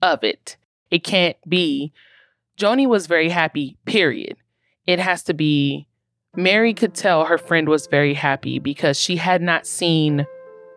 of 0.00 0.24
it. 0.24 0.56
It 0.90 1.04
can't 1.04 1.36
be 1.48 1.92
Joni 2.58 2.86
was 2.86 3.06
very 3.06 3.28
happy, 3.28 3.76
period. 3.86 4.36
It 4.86 4.98
has 4.98 5.22
to 5.24 5.34
be 5.34 5.88
Mary 6.34 6.72
could 6.72 6.94
tell 6.94 7.26
her 7.26 7.36
friend 7.36 7.68
was 7.68 7.86
very 7.86 8.14
happy 8.14 8.58
because 8.58 8.98
she 8.98 9.16
had 9.16 9.42
not 9.42 9.66
seen 9.66 10.26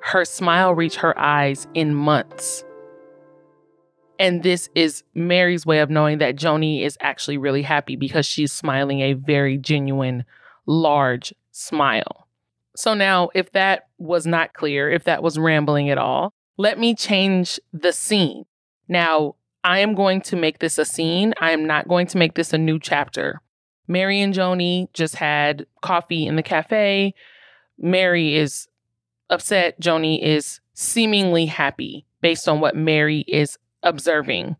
her 0.02 0.26
smile 0.26 0.74
reach 0.74 0.98
her 0.98 1.18
eyes 1.18 1.68
in 1.74 1.96
months. 1.96 2.64
And 4.20 4.44
this 4.44 4.70
is 4.76 5.04
Mary's 5.14 5.66
way 5.66 5.80
of 5.80 5.90
knowing 5.90 6.20
that 6.20 6.36
Joni 6.36 6.84
is 6.84 6.98
actually 7.02 7.38
really 7.38 7.62
happy 7.62 7.96
because 7.96 8.26
she's 8.26 8.52
smiling 8.52 9.02
a 9.02 9.14
very 9.14 9.58
genuine, 9.58 10.26
large 10.66 11.34
smile. 11.52 12.28
So 12.76 12.94
now, 12.94 13.30
if 13.34 13.52
that 13.54 13.88
was 13.98 14.26
not 14.26 14.54
clear, 14.54 14.90
if 14.90 15.06
that 15.06 15.24
was 15.24 15.40
rambling 15.40 15.90
at 15.90 15.98
all, 15.98 16.34
let 16.58 16.80
me 16.80 16.96
change 16.96 17.60
the 17.74 17.92
scene. 17.92 18.46
Now, 18.88 19.36
I 19.64 19.80
am 19.80 19.96
going 19.96 20.22
to 20.22 20.36
make 20.36 20.60
this 20.60 20.78
a 20.78 20.86
scene. 20.86 21.34
I 21.40 21.52
am 21.52 21.66
not 21.66 21.88
going 21.88 22.08
to 22.08 22.18
make 22.18 22.36
this 22.36 22.54
a 22.54 22.58
new 22.58 22.80
chapter. 22.80 23.42
Mary 23.88 24.22
and 24.22 24.34
Joni 24.34 24.92
just 24.94 25.16
had 25.16 25.66
coffee 25.82 26.26
in 26.28 26.36
the 26.36 26.44
cafe. 26.44 27.14
Mary 27.78 28.36
is 28.36 28.68
upset. 29.30 29.80
Joni 29.80 30.22
is 30.22 30.60
seemingly 30.74 31.46
happy 31.46 32.06
based 32.22 32.48
on 32.48 32.60
what 32.60 32.76
Mary 32.76 33.26
is 33.28 33.58
observing 33.86 34.58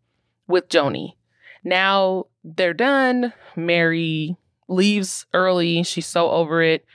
with 0.48 0.70
Joni. 0.70 1.16
Now 1.64 2.28
they're 2.44 2.74
done. 2.74 3.34
Mary 3.56 4.38
leaves 4.70 5.26
early. 5.34 5.84
She's 5.84 6.06
so 6.06 6.30
over 6.30 6.62
it. 6.62 6.86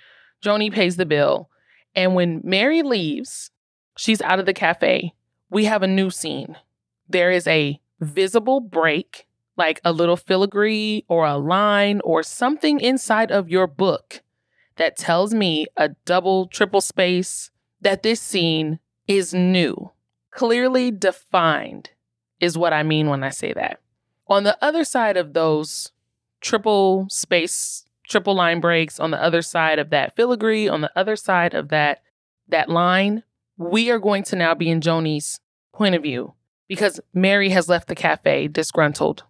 Joni 0.42 0.72
pays 0.72 0.96
the 0.96 1.04
bill. 1.04 1.50
And 1.94 2.14
when 2.14 2.40
Mary 2.44 2.82
leaves, 2.82 3.50
she's 3.96 4.22
out 4.22 4.38
of 4.38 4.46
the 4.46 4.54
cafe. 4.54 5.12
We 5.50 5.64
have 5.64 5.82
a 5.82 5.88
new 5.88 6.10
scene. 6.10 6.56
There 7.08 7.32
is 7.32 7.46
a 7.48 7.80
visible 8.00 8.60
break, 8.60 9.26
like 9.56 9.80
a 9.84 9.92
little 9.92 10.16
filigree 10.16 11.04
or 11.08 11.26
a 11.26 11.36
line 11.36 12.00
or 12.04 12.22
something 12.22 12.80
inside 12.80 13.32
of 13.32 13.50
your 13.50 13.66
book 13.66 14.22
that 14.76 14.96
tells 14.96 15.34
me 15.34 15.66
a 15.76 15.90
double, 16.04 16.46
triple 16.46 16.80
space 16.80 17.50
that 17.80 18.02
this 18.02 18.20
scene 18.20 18.78
is 19.08 19.34
new, 19.34 19.90
clearly 20.30 20.92
defined 20.92 21.90
is 22.40 22.58
what 22.58 22.72
I 22.72 22.82
mean 22.82 23.08
when 23.08 23.22
I 23.22 23.30
say 23.30 23.52
that. 23.52 23.80
On 24.26 24.44
the 24.44 24.56
other 24.62 24.84
side 24.84 25.16
of 25.16 25.32
those 25.32 25.92
triple 26.40 27.06
space, 27.10 27.84
triple 28.08 28.34
line 28.34 28.60
breaks, 28.60 28.98
on 28.98 29.10
the 29.10 29.22
other 29.22 29.42
side 29.42 29.78
of 29.78 29.90
that 29.90 30.16
filigree, 30.16 30.68
on 30.68 30.80
the 30.80 30.90
other 30.96 31.16
side 31.16 31.54
of 31.54 31.68
that 31.68 32.02
that 32.48 32.68
line, 32.68 33.22
we 33.56 33.90
are 33.90 33.98
going 33.98 34.24
to 34.24 34.36
now 34.36 34.54
be 34.54 34.68
in 34.68 34.80
Joni's 34.80 35.40
point 35.72 35.94
of 35.94 36.02
view 36.02 36.34
because 36.66 37.00
Mary 37.14 37.50
has 37.50 37.68
left 37.68 37.88
the 37.88 37.94
cafe 37.94 38.48
disgruntled. 38.48 39.24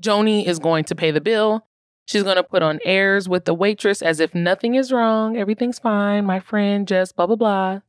Joni 0.00 0.46
is 0.46 0.58
going 0.58 0.84
to 0.84 0.94
pay 0.94 1.10
the 1.10 1.20
bill. 1.20 1.66
She's 2.06 2.22
going 2.22 2.36
to 2.36 2.42
put 2.42 2.62
on 2.62 2.78
airs 2.84 3.28
with 3.28 3.44
the 3.44 3.54
waitress 3.54 4.00
as 4.00 4.20
if 4.20 4.34
nothing 4.34 4.74
is 4.74 4.92
wrong, 4.92 5.36
everything's 5.36 5.78
fine, 5.78 6.24
my 6.24 6.40
friend 6.40 6.86
just 6.86 7.16
blah 7.16 7.26
blah 7.26 7.36
blah. 7.36 7.80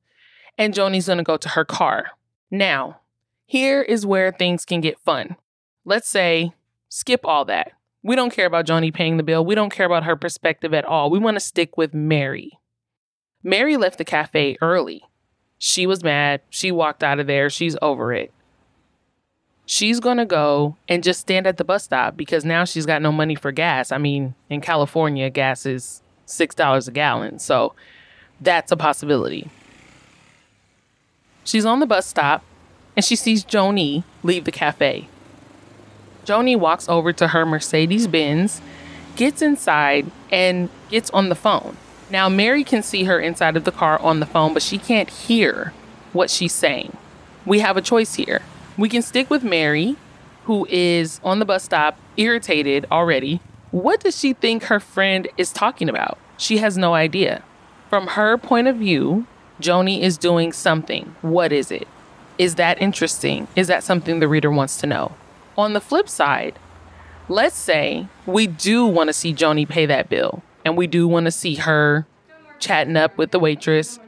And 0.57 0.73
Joni's 0.73 1.05
going 1.05 1.19
to 1.19 1.23
go 1.23 1.37
to 1.37 1.49
her 1.49 1.63
car. 1.63 2.07
Now, 2.49 3.01
here 3.48 3.82
is 3.82 4.06
where 4.06 4.34
things 4.34 4.66
can 4.66 4.82
get 4.82 5.00
fun. 5.00 5.38
Let's 5.86 6.10
say, 6.10 6.51
skip 6.89 7.22
all 7.24 7.46
that. 7.46 7.72
We 8.04 8.13
don't 8.18 8.34
care 8.34 8.46
about 8.46 8.66
Joni 8.66 8.94
paying 8.94 9.16
the 9.16 9.24
bill. 9.24 9.46
We 9.46 9.56
don't 9.56 9.72
care 9.72 9.86
about 9.86 10.04
her 10.04 10.18
perspective 10.18 10.74
at 10.74 10.84
all. 10.84 11.10
We 11.10 11.18
want 11.18 11.36
to 11.36 11.39
stick 11.42 11.77
with 11.77 11.94
Mary. 11.94 12.60
Mary 13.44 13.77
left 13.77 13.98
the 13.98 14.04
cafe 14.04 14.58
early. 14.62 15.01
She 15.58 15.88
was 15.88 16.04
mad. 16.04 16.42
She 16.50 16.74
walked 16.74 17.04
out 17.04 17.20
of 17.22 17.27
there. 17.27 17.50
She's 17.50 17.77
over 17.82 18.13
it. 18.13 18.34
She's 19.66 20.01
going 20.01 20.18
to 20.18 20.25
go 20.25 20.75
and 20.89 21.01
just 21.01 21.22
stand 21.22 21.48
at 21.48 21.56
the 21.56 21.63
bus 21.63 21.86
stop 21.86 22.18
because 22.18 22.44
now 22.44 22.66
she's 22.66 22.86
got 22.86 23.01
no 23.01 23.13
money 23.13 23.36
for 23.36 23.54
gas. 23.54 23.94
I 23.94 23.98
mean, 23.98 24.36
in 24.50 24.60
California, 24.60 25.30
gas 25.30 25.66
is 25.66 26.01
$6 26.27 26.88
a 26.88 26.92
gallon. 26.92 27.39
So 27.39 27.74
that's 28.42 28.74
a 28.74 28.77
possibility. 28.77 29.50
She's 31.46 31.66
on 31.66 31.80
the 31.80 31.86
bus 31.86 32.06
stop 32.06 32.44
and 32.98 33.06
she 33.06 33.16
sees 33.16 33.46
Joni 33.46 34.04
leave 34.24 34.44
the 34.44 34.51
cafe. 34.51 35.08
Joni 36.25 36.60
walks 36.60 36.89
over 36.89 37.13
to 37.13 37.30
her 37.30 37.46
Mercedes 37.46 38.08
Benz, 38.08 38.60
gets 39.16 39.42
inside, 39.42 40.12
and 40.32 40.68
gets 40.89 41.10
on 41.12 41.30
the 41.30 41.36
phone. 41.36 41.77
Now, 42.10 42.27
Mary 42.27 42.63
can 42.63 42.82
see 42.82 43.04
her 43.04 43.20
inside 43.20 43.56
of 43.56 43.63
the 43.63 43.72
car 43.72 44.00
on 44.00 44.20
the 44.20 44.25
phone, 44.25 44.54
but 44.54 44.63
she 44.63 44.77
can't 44.77 45.10
hear 45.10 45.74
what 46.12 46.30
she's 46.30 46.54
saying. 46.54 46.98
We 47.46 47.60
have 47.60 47.77
a 47.77 47.82
choice 47.82 48.16
here. 48.16 48.42
We 48.77 48.89
can 48.89 49.01
stick 49.01 49.30
with 49.30 49.44
Mary, 49.44 49.96
who 50.46 50.66
is 50.70 51.22
on 51.24 51.39
the 51.39 51.46
bus 51.46 51.63
stop, 51.63 51.98
irritated 52.18 52.88
already. 52.92 53.42
What 53.72 54.00
does 54.00 54.18
she 54.18 54.34
think 54.34 54.63
her 54.63 54.80
friend 54.80 55.27
is 55.38 55.51
talking 55.51 55.88
about? 55.88 56.18
She 56.38 56.58
has 56.58 56.77
no 56.77 56.94
idea. 56.94 57.44
From 57.89 58.08
her 58.08 58.38
point 58.38 58.68
of 58.68 58.77
view, 58.77 59.27
Joni 59.62 60.01
is 60.01 60.18
doing 60.18 60.51
something. 60.51 61.16
What 61.22 61.51
is 61.51 61.72
it? 61.72 61.88
Is 62.38 62.56
that 62.56 62.82
interesting? 62.82 63.48
Is 63.56 63.67
that 63.67 63.84
something 63.84 64.20
the 64.20 64.27
reader 64.27 64.51
wants 64.51 64.77
to 64.77 64.88
know? 64.88 65.15
On 65.58 65.74
the 65.74 65.82
flip 65.82 66.08
side, 66.08 66.60
let's 67.29 67.56
say 67.56 68.08
we 68.25 68.46
do 68.46 68.86
want 68.86 69.08
to 69.08 69.13
see 69.13 69.34
Joni 69.34 69.67
pay 69.67 69.86
that 69.88 70.08
bill 70.08 70.44
and 70.63 70.77
we 70.77 70.86
do 70.86 71.08
want 71.08 71.25
to 71.25 71.32
see 71.32 71.56
her 71.56 72.06
chatting 72.60 72.96
up 72.96 73.17
with 73.17 73.32
the 73.32 73.39
waitress. 73.39 74.00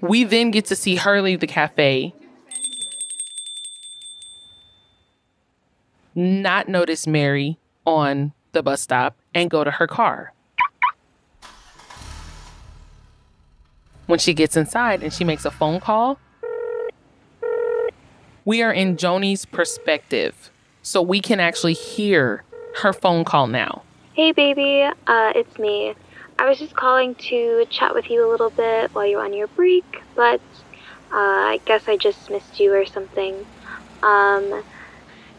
We 0.00 0.22
then 0.22 0.52
get 0.52 0.66
to 0.66 0.76
see 0.76 0.94
her 0.96 1.20
leave 1.20 1.40
the 1.40 1.48
cafe, 1.48 2.14
not 6.14 6.68
notice 6.68 7.06
Mary 7.06 7.58
on 7.84 8.32
the 8.52 8.62
bus 8.62 8.82
stop, 8.82 9.16
and 9.34 9.50
go 9.50 9.64
to 9.64 9.72
her 9.72 9.88
car. 9.88 10.34
When 14.08 14.18
she 14.18 14.34
gets 14.34 14.56
inside 14.56 15.02
and 15.02 15.12
she 15.12 15.22
makes 15.22 15.44
a 15.44 15.50
phone 15.50 15.78
call, 15.78 16.18
we 18.44 18.62
are 18.62 18.72
in 18.72 18.96
Joni's 18.96 19.44
perspective. 19.44 20.50
So 20.82 21.02
we 21.02 21.20
can 21.20 21.38
actually 21.38 21.74
hear 21.74 22.42
her 22.80 22.94
phone 22.94 23.24
call 23.24 23.46
now. 23.46 23.82
Hey, 24.14 24.32
baby, 24.32 24.82
uh, 24.82 25.32
it's 25.36 25.58
me. 25.58 25.94
I 26.38 26.48
was 26.48 26.58
just 26.58 26.74
calling 26.74 27.14
to 27.16 27.66
chat 27.68 27.94
with 27.94 28.08
you 28.08 28.26
a 28.26 28.28
little 28.30 28.48
bit 28.48 28.94
while 28.94 29.06
you're 29.06 29.22
on 29.22 29.34
your 29.34 29.48
break, 29.48 30.02
but 30.14 30.40
uh, 31.12 31.14
I 31.52 31.60
guess 31.66 31.86
I 31.86 31.98
just 31.98 32.30
missed 32.30 32.58
you 32.58 32.72
or 32.72 32.86
something. 32.86 33.44
Um, 34.02 34.64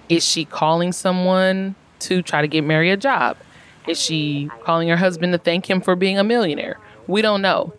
Is 0.10 0.24
she 0.24 0.46
calling 0.46 0.92
someone 0.92 1.74
to 2.00 2.22
try 2.22 2.42
to 2.42 2.48
get 2.48 2.64
Mary 2.64 2.92
a 2.92 2.98
job? 2.98 3.38
Is 3.88 4.00
she 4.00 4.52
calling 4.64 4.88
her 4.90 4.98
husband 4.98 5.34
to 5.34 5.40
thank 5.40 5.68
him 5.68 5.82
for 5.82 5.96
being 5.96 6.20
a 6.20 6.24
millionaire? 6.24 6.78
We 7.08 7.24
don't 7.24 7.42
know. 7.42 7.74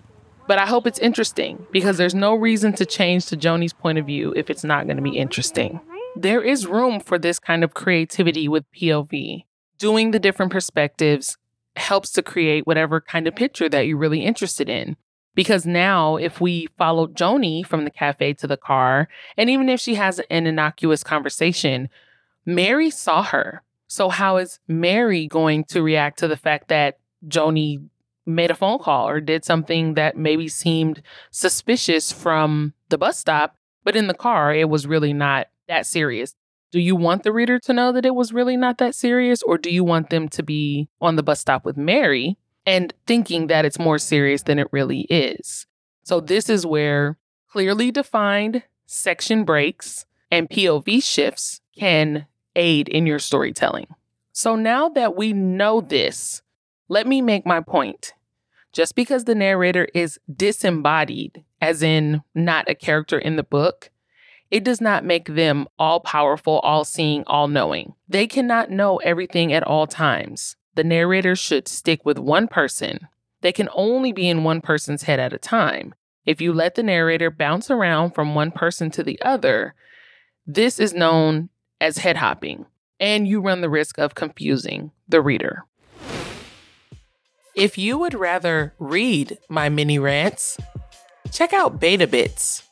But 0.50 0.59
I 0.59 0.66
hope 0.66 0.88
it's 0.88 0.99
interesting 0.99 1.64
because 1.71 1.97
there's 1.97 2.12
no 2.12 2.35
reason 2.35 2.73
to 2.73 2.85
change 2.85 3.26
to 3.26 3.37
Joni's 3.37 3.73
point 3.73 3.99
of 3.99 4.07
view 4.07 4.33
if 4.35 4.50
it's 4.50 4.64
not 4.64 4.87
going 4.87 4.97
to 4.97 5.02
be 5.02 5.16
interesting. 5.16 5.80
There 6.16 6.42
is 6.42 6.66
room 6.66 6.99
for 6.99 7.21
this 7.21 7.38
kind 7.38 7.62
of 7.62 7.73
creativity 7.73 8.49
with 8.49 8.64
POV. 8.73 9.45
Doing 9.78 10.11
the 10.11 10.19
different 10.19 10.50
perspectives 10.50 11.38
helps 11.76 12.11
to 12.11 12.23
create 12.25 12.66
whatever 12.66 13.00
kind 13.00 13.28
of 13.28 13.37
picture 13.37 13.69
that 13.69 13.87
you're 13.87 13.97
really 13.97 14.25
interested 14.25 14.69
in. 14.69 14.97
Because 15.37 15.66
now, 15.66 16.16
if 16.16 16.40
we 16.40 16.66
follow 16.76 17.07
Joni 17.07 17.64
from 17.64 17.85
the 17.85 17.90
cafe 17.92 18.33
to 18.33 18.49
the 18.49 18.57
car, 18.57 19.07
and 19.37 19.49
even 19.49 19.69
if 19.69 19.78
she 19.78 19.95
has 19.95 20.21
an 20.30 20.49
innocuous 20.49 21.04
conversation, 21.04 21.88
Mary 22.45 22.90
saw 22.90 23.23
her. 23.23 23.62
So, 23.87 24.09
how 24.09 24.38
is 24.38 24.59
Mary 24.66 25.28
going 25.28 25.62
to 25.66 25.80
react 25.80 26.19
to 26.19 26.26
the 26.26 26.37
fact 26.37 26.66
that 26.71 26.99
Joni 27.28 27.88
made 28.30 28.50
a 28.50 28.54
phone 28.54 28.78
call 28.78 29.08
or 29.08 29.20
did 29.20 29.44
something 29.44 29.94
that 29.94 30.16
maybe 30.16 30.49
seemed 30.49 31.02
suspicious 31.30 32.12
from 32.12 32.75
the 32.88 32.99
bus 32.99 33.18
stop, 33.18 33.56
but 33.84 33.96
in 33.96 34.06
the 34.06 34.14
car, 34.14 34.54
it 34.54 34.68
was 34.68 34.87
really 34.87 35.12
not 35.12 35.49
that 35.68 35.87
serious? 35.87 36.34
Do 36.72 36.78
you 36.78 36.94
want 36.94 37.25
the 37.25 37.32
reader 37.32 37.58
to 37.60 37.72
know 37.72 37.92
that 37.92 38.06
it 38.06 38.14
was 38.14 38.32
really 38.32 38.56
not 38.56 38.78
that 38.78 38.94
serious, 38.94 39.42
or 39.42 39.58
do 39.58 39.70
you 39.70 39.82
want 39.82 40.10
them 40.10 40.28
to 40.28 40.42
be 40.42 40.88
on 41.00 41.16
the 41.16 41.22
bus 41.22 41.40
stop 41.40 41.64
with 41.64 41.76
Mary 41.76 42.38
and 42.64 42.94
thinking 43.06 43.49
that 43.49 43.64
it's 43.64 43.78
more 43.78 43.99
serious 43.99 44.44
than 44.44 44.58
it 44.58 44.68
really 44.70 45.00
is? 45.10 45.66
So, 46.04 46.20
this 46.20 46.49
is 46.49 46.64
where 46.64 47.18
clearly 47.49 47.90
defined 47.90 48.62
section 48.87 49.44
breaks 49.44 50.06
and 50.30 50.49
POV 50.49 51.02
shifts 51.02 51.60
can 51.76 52.26
aid 52.54 52.88
in 52.88 53.06
your 53.06 53.18
storytelling. 53.18 53.88
So, 54.32 54.54
now 54.54 54.88
that 54.90 55.16
we 55.16 55.32
know 55.32 55.80
this, 55.80 56.42
let 56.88 57.06
me 57.06 57.20
make 57.20 57.44
my 57.44 57.60
point. 57.60 58.12
Just 58.72 58.94
because 58.94 59.24
the 59.24 59.34
narrator 59.34 59.88
is 59.94 60.18
disembodied, 60.34 61.44
as 61.60 61.82
in 61.82 62.22
not 62.34 62.68
a 62.68 62.74
character 62.74 63.18
in 63.18 63.36
the 63.36 63.42
book, 63.42 63.90
it 64.50 64.64
does 64.64 64.80
not 64.80 65.04
make 65.04 65.26
them 65.26 65.66
all 65.78 66.00
powerful, 66.00 66.58
all 66.60 66.84
seeing, 66.84 67.24
all 67.26 67.48
knowing. 67.48 67.94
They 68.08 68.26
cannot 68.26 68.70
know 68.70 68.96
everything 68.98 69.52
at 69.52 69.62
all 69.62 69.86
times. 69.86 70.56
The 70.74 70.84
narrator 70.84 71.36
should 71.36 71.68
stick 71.68 72.04
with 72.04 72.18
one 72.18 72.48
person. 72.48 73.08
They 73.42 73.52
can 73.52 73.68
only 73.74 74.12
be 74.12 74.28
in 74.28 74.44
one 74.44 74.60
person's 74.60 75.04
head 75.04 75.20
at 75.20 75.32
a 75.32 75.38
time. 75.38 75.94
If 76.26 76.40
you 76.40 76.52
let 76.52 76.74
the 76.74 76.82
narrator 76.82 77.30
bounce 77.30 77.70
around 77.70 78.14
from 78.14 78.34
one 78.34 78.50
person 78.50 78.90
to 78.92 79.02
the 79.02 79.20
other, 79.22 79.74
this 80.46 80.78
is 80.78 80.92
known 80.92 81.48
as 81.80 81.98
head 81.98 82.16
hopping, 82.16 82.66
and 82.98 83.26
you 83.26 83.40
run 83.40 83.62
the 83.62 83.70
risk 83.70 83.98
of 83.98 84.14
confusing 84.14 84.90
the 85.08 85.22
reader. 85.22 85.64
If 87.54 87.76
you 87.76 87.99
would 87.99 88.14
rather 88.14 88.75
read 88.78 89.38
my 89.49 89.69
mini 89.69 89.99
rants, 89.99 90.57
check 91.33 91.52
out 91.52 91.80
Beta 91.80 92.07
Bits. 92.07 92.62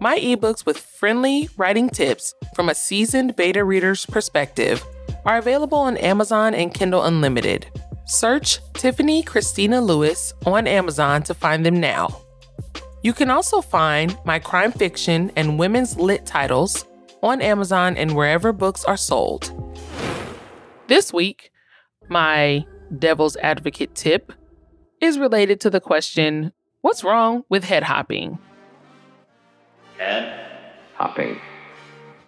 My 0.00 0.18
ebooks 0.18 0.64
with 0.64 0.78
friendly 0.78 1.50
writing 1.58 1.90
tips 1.90 2.34
from 2.54 2.70
a 2.70 2.74
seasoned 2.74 3.36
beta 3.36 3.62
reader's 3.62 4.06
perspective 4.06 4.82
are 5.26 5.36
available 5.36 5.76
on 5.76 5.98
Amazon 5.98 6.54
and 6.54 6.72
Kindle 6.72 7.04
Unlimited. 7.04 7.66
Search 8.06 8.60
Tiffany 8.72 9.22
Christina 9.22 9.82
Lewis 9.82 10.32
on 10.46 10.66
Amazon 10.66 11.22
to 11.24 11.34
find 11.34 11.66
them 11.66 11.78
now. 11.78 12.22
You 13.02 13.12
can 13.12 13.30
also 13.30 13.60
find 13.60 14.18
my 14.24 14.38
crime 14.38 14.72
fiction 14.72 15.30
and 15.36 15.58
women's 15.58 15.98
lit 15.98 16.24
titles 16.24 16.86
on 17.22 17.42
Amazon 17.42 17.98
and 17.98 18.16
wherever 18.16 18.52
books 18.54 18.82
are 18.84 18.96
sold. 18.96 19.52
This 20.86 21.12
week, 21.12 21.52
my 22.08 22.64
devil's 22.98 23.36
advocate 23.36 23.94
tip 23.94 24.32
is 25.00 25.18
related 25.18 25.60
to 25.60 25.70
the 25.70 25.80
question 25.80 26.52
what's 26.80 27.04
wrong 27.04 27.44
with 27.48 27.64
head 27.64 27.82
hopping? 27.82 28.38
Head 29.98 30.40
hopping. 30.94 31.40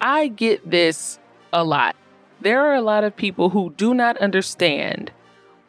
I 0.01 0.27
get 0.27 0.69
this 0.69 1.19
a 1.51 1.63
lot. 1.63 1.95
There 2.41 2.61
are 2.61 2.75
a 2.75 2.81
lot 2.81 3.03
of 3.03 3.15
people 3.15 3.49
who 3.49 3.73
do 3.77 3.93
not 3.93 4.17
understand 4.17 5.11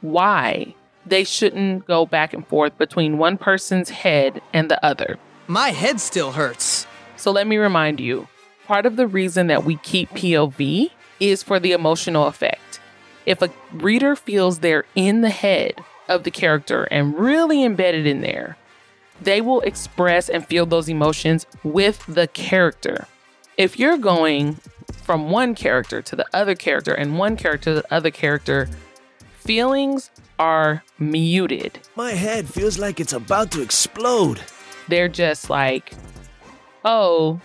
why 0.01 0.75
they 1.07 1.25
shouldn't 1.25 1.87
go 1.87 2.07
back 2.07 2.33
and 2.33 2.47
forth 2.47 2.77
between 2.79 3.19
one 3.19 3.37
person's 3.39 3.91
head 3.91 4.41
and 4.53 4.71
the 4.71 4.85
other. 4.85 5.19
My 5.47 5.71
head 5.71 6.01
still 6.01 6.33
hurts. 6.33 6.87
So 7.17 7.31
let 7.31 7.47
me 7.47 7.59
remind 7.59 8.01
you 8.01 8.27
part 8.67 8.87
of 8.87 8.97
the 8.97 9.07
reason 9.07 9.47
that 9.49 9.65
we 9.65 9.77
keep 9.77 10.11
POV 10.11 10.91
is 11.21 11.43
for 11.43 11.61
the 11.61 11.73
emotional 11.73 12.27
effect. 12.27 12.74
If 13.27 13.43
a 13.43 13.51
reader 13.73 14.17
feels 14.17 14.59
they're 14.59 14.85
in 14.95 15.23
the 15.23 15.31
head 15.31 15.83
of 16.09 16.25
the 16.25 16.31
character 16.31 16.85
and 16.85 17.19
really 17.19 17.65
embedded 17.65 18.07
in 18.07 18.21
there, 18.21 18.57
they 19.21 19.41
will 19.41 19.61
express 19.61 20.29
and 20.29 20.47
feel 20.47 20.67
those 20.67 20.89
emotions 20.89 21.47
with 21.63 22.05
the 22.07 22.27
character. 22.27 23.07
If 23.57 23.79
you're 23.79 23.97
going 23.99 24.59
from 25.03 25.31
one 25.31 25.55
character 25.55 26.03
to 26.03 26.17
the 26.17 26.27
other 26.33 26.55
character 26.55 26.93
and 26.93 27.19
one 27.19 27.37
character 27.37 27.75
to 27.75 27.83
the 27.83 27.95
other 27.95 28.11
character, 28.11 28.69
feelings 29.39 30.11
are 30.39 30.83
muted. 30.99 31.79
My 31.95 32.13
head 32.13 32.49
feels 32.49 32.79
like 32.79 33.01
it's 33.01 33.13
about 33.13 33.51
to 33.53 33.63
explode. 33.63 34.41
They're 34.89 35.09
just 35.09 35.49
like, 35.49 35.93
oh, 36.85 37.41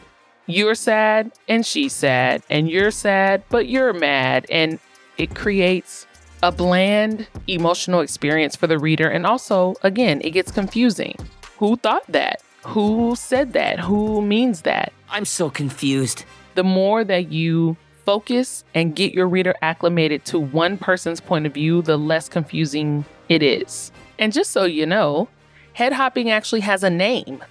you're 0.48 0.76
sad 0.76 1.32
and 1.48 1.66
she's 1.66 1.94
sad, 1.94 2.42
and 2.50 2.70
you're 2.70 2.92
sad, 2.92 3.44
but 3.50 3.70
you're 3.70 3.94
mad. 3.94 4.48
And 4.50 4.80
it 5.20 5.36
creates 5.36 6.08
a 6.42 6.52
bland 6.52 7.28
emotional 7.48 8.00
experience 8.00 8.56
for 8.56 8.68
the 8.68 8.80
reader. 8.80 9.10
And 9.10 9.26
also, 9.26 9.76
again, 9.84 10.22
it 10.24 10.32
gets 10.32 10.52
confusing. 10.52 11.16
Who 11.58 11.76
thought 11.76 12.08
that? 12.08 12.42
Who 12.66 13.16
said 13.16 13.54
that? 13.54 13.80
Who 13.80 14.22
means 14.22 14.62
that? 14.62 14.94
I'm 15.10 15.26
so 15.26 15.50
confused. 15.50 16.24
The 16.56 16.64
more 16.64 17.04
that 17.04 17.32
you 17.32 17.76
focus 18.06 18.64
and 18.74 18.96
get 18.96 19.14
your 19.14 19.28
reader 19.28 19.54
acclimated 19.62 20.26
to 20.26 20.40
one 20.40 20.78
person's 20.78 21.20
point 21.20 21.46
of 21.46 21.54
view, 21.54 21.82
the 21.82 21.98
less 21.98 22.30
confusing 22.30 23.06
it 23.28 23.44
is. 23.44 23.92
And 24.18 24.34
just 24.34 24.52
so 24.52 24.64
you 24.64 24.86
know, 24.86 25.28
head 25.74 25.94
hopping 25.94 26.30
actually 26.30 26.62
has 26.62 26.84
a 26.84 26.90
name. 26.90 27.44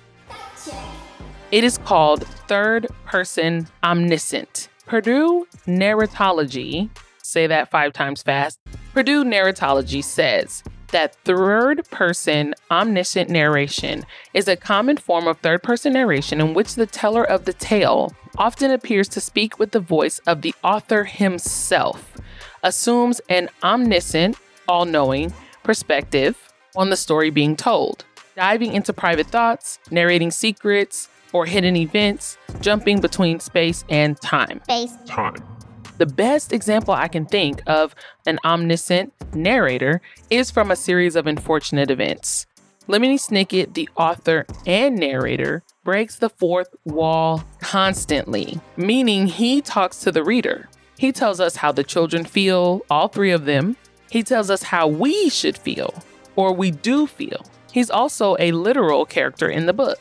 It 1.53 1.65
is 1.65 1.79
called 1.79 2.27
third 2.49 2.87
person 3.07 3.69
omniscient. 3.83 4.69
Purdue 4.87 5.47
Narratology, 5.67 6.89
say 7.29 7.47
that 7.47 7.71
five 7.71 7.93
times 7.93 8.23
fast. 8.23 8.59
Purdue 8.93 9.25
Narratology 9.25 10.03
says 10.03 10.63
that 10.89 11.15
third 11.25 11.89
person 11.91 12.55
omniscient 12.71 13.29
narration 13.29 14.05
is 14.33 14.49
a 14.49 14.57
common 14.57 14.97
form 14.97 15.29
of 15.29 15.39
third 15.39 15.63
person 15.63 15.93
narration 15.93 16.41
in 16.41 16.55
which 16.55 16.75
the 16.75 16.87
teller 16.87 17.25
of 17.25 17.45
the 17.45 17.53
tale 17.53 18.13
often 18.39 18.71
appears 18.71 19.09
to 19.09 19.21
speak 19.21 19.59
with 19.59 19.73
the 19.73 19.81
voice 19.81 20.19
of 20.21 20.43
the 20.43 20.55
author 20.65 21.05
himself, 21.05 22.15
assumes 22.63 23.21
an 23.29 23.49
omniscient, 23.63 24.37
all 24.67 24.85
knowing 24.85 25.33
perspective 25.63 26.37
on 26.77 26.91
the 26.91 26.97
story 26.97 27.31
being 27.31 27.57
told, 27.57 28.05
diving 28.37 28.73
into 28.73 28.93
private 28.93 29.27
thoughts, 29.27 29.79
narrating 29.91 30.31
secrets 30.31 31.09
or 31.33 31.45
hidden 31.45 31.77
events, 31.77 32.39
jumping 32.61 33.01
between 33.01 33.41
space 33.41 33.85
and 33.91 34.19
time. 34.21 34.61
Space. 34.65 34.97
Time. 35.07 35.58
The 35.99 36.07
best 36.07 36.53
example 36.53 36.95
I 36.95 37.09
can 37.09 37.27
think 37.27 37.61
of 37.67 37.95
an 38.25 38.39
omniscient 38.45 39.13
narrator 39.35 40.01
is 40.31 40.49
from 40.51 40.71
a 40.71 40.77
series 40.77 41.17
of 41.17 41.27
unfortunate 41.27 41.91
events. 41.91 42.47
Lemony 42.87 43.19
Snicket, 43.19 43.75
the 43.75 43.89
author 43.97 44.47
and 44.65 44.97
narrator, 44.97 45.65
breaks 45.85 46.17
the 46.17 46.31
fourth 46.31 46.75
wall 46.85 47.43
constantly, 47.61 48.61
meaning 48.77 49.27
he 49.27 49.61
talks 49.61 49.99
to 50.01 50.13
the 50.13 50.23
reader. 50.23 50.69
He 50.99 51.11
tells 51.11 51.41
us 51.41 51.57
how 51.57 51.73
the 51.73 51.85
children 51.85 52.25
feel, 52.25 52.83
all 52.89 53.09
three 53.09 53.33
of 53.33 53.45
them. 53.45 53.77
He 54.09 54.23
tells 54.23 54.51
us 54.51 54.63
how 54.63 54.87
we 54.87 55.29
should 55.29 55.59
feel, 55.59 55.93
or 56.37 56.53
we 56.53 56.71
do 56.71 57.07
feel. 57.09 57.45
He's 57.73 57.91
also 57.91 58.37
a 58.39 58.53
literal 58.53 59.05
character 59.05 59.49
in 59.49 59.67
the 59.67 59.73
book. 59.73 59.99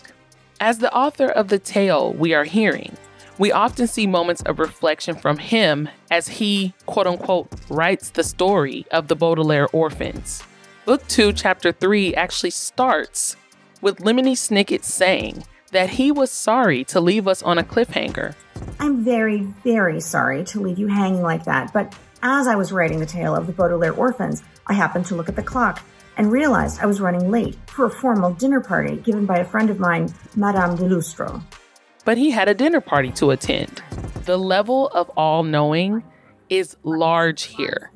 As 0.60 0.77
the 0.79 0.93
author 0.93 1.27
of 1.27 1.49
the 1.49 1.60
tale 1.60 2.13
we 2.13 2.33
are 2.33 2.45
hearing, 2.45 2.95
we 3.38 3.52
often 3.52 3.88
see 3.88 4.08
moments 4.08 4.41
of 4.43 4.60
reflection 4.60 5.15
from 5.15 5.38
him 5.38 5.89
as 6.10 6.28
he, 6.28 6.73
quote 6.86 7.08
unquote, 7.08 7.47
writes 7.69 8.10
the 8.10 8.23
story 8.23 8.86
of 8.91 9.08
the 9.08 9.15
Baudelaire 9.15 9.67
orphans. 9.67 10.43
Book 10.86 11.06
2, 11.08 11.34
Chapter 11.34 11.71
3 11.71 12.15
actually 12.15 12.50
starts 12.50 13.36
with 13.82 14.00
Lemony 14.00 14.34
Snicket 14.34 14.84
saying 14.84 15.43
that 15.71 15.91
he 15.91 16.12
was 16.12 16.32
sorry 16.32 16.84
to 16.86 17.00
leave 17.00 17.28
us 17.28 17.43
on 17.43 17.58
a 17.58 17.63
cliffhanger. 17.63 18.34
I'm 18.80 19.04
very, 19.04 19.41
very 19.63 20.00
sorry 20.00 20.43
to 20.45 20.60
leave 20.60 20.80
you 20.80 20.88
hanging 20.88 21.21
like 21.21 21.43
that, 21.43 21.73
but 21.73 21.93
as 22.23 22.47
I 22.47 22.56
was 22.56 22.71
writing 22.71 23.00
the 23.00 23.06
tale 23.06 23.36
of 23.36 23.45
the 23.45 23.54
Baudelaire 23.54 23.93
orphans, 23.93 24.43
I 24.65 24.73
happened 24.73 25.06
to 25.08 25.15
look 25.15 25.30
at 25.30 25.36
the 25.36 25.43
clock 25.43 25.84
and 26.15 26.32
realized 26.32 26.80
I 26.80 26.88
was 26.88 27.00
running 27.00 27.30
late 27.30 27.56
for 27.67 27.86
a 27.86 27.91
formal 27.91 28.34
dinner 28.34 28.62
party 28.62 28.95
given 28.95 29.28
by 29.28 29.38
a 29.38 29.45
friend 29.45 29.69
of 29.69 29.80
mine, 29.80 30.12
Madame 30.36 30.76
diLustro 30.76 31.43
but 32.07 32.17
he 32.17 32.31
had 32.31 32.47
a 32.47 32.53
dinner 32.53 32.79
party 32.79 33.11
to 33.11 33.31
attend. 33.31 33.83
The 34.23 34.37
level 34.37 34.87
of 34.93 35.09
all 35.17 35.43
knowing 35.43 36.03
is 36.47 36.77
large 36.83 37.43
here. 37.43 37.91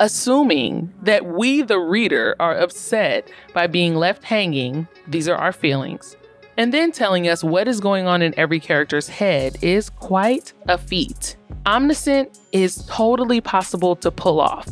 assuming 0.00 0.92
that 1.02 1.24
we, 1.26 1.62
the 1.62 1.78
reader, 1.78 2.36
are 2.38 2.56
upset 2.56 3.28
by 3.54 3.66
being 3.66 3.94
left 3.94 4.24
hanging. 4.24 4.88
These 5.06 5.28
are 5.28 5.36
our 5.36 5.52
feelings. 5.52 6.16
And 6.56 6.72
then 6.72 6.90
telling 6.92 7.28
us 7.28 7.44
what 7.44 7.68
is 7.68 7.80
going 7.80 8.06
on 8.06 8.22
in 8.22 8.38
every 8.38 8.60
character's 8.60 9.08
head 9.08 9.58
is 9.62 9.90
quite 9.90 10.52
a 10.68 10.78
feat. 10.78 11.36
Omniscient 11.66 12.38
is 12.52 12.84
totally 12.86 13.40
possible 13.40 13.96
to 13.96 14.10
pull 14.10 14.40
off, 14.40 14.68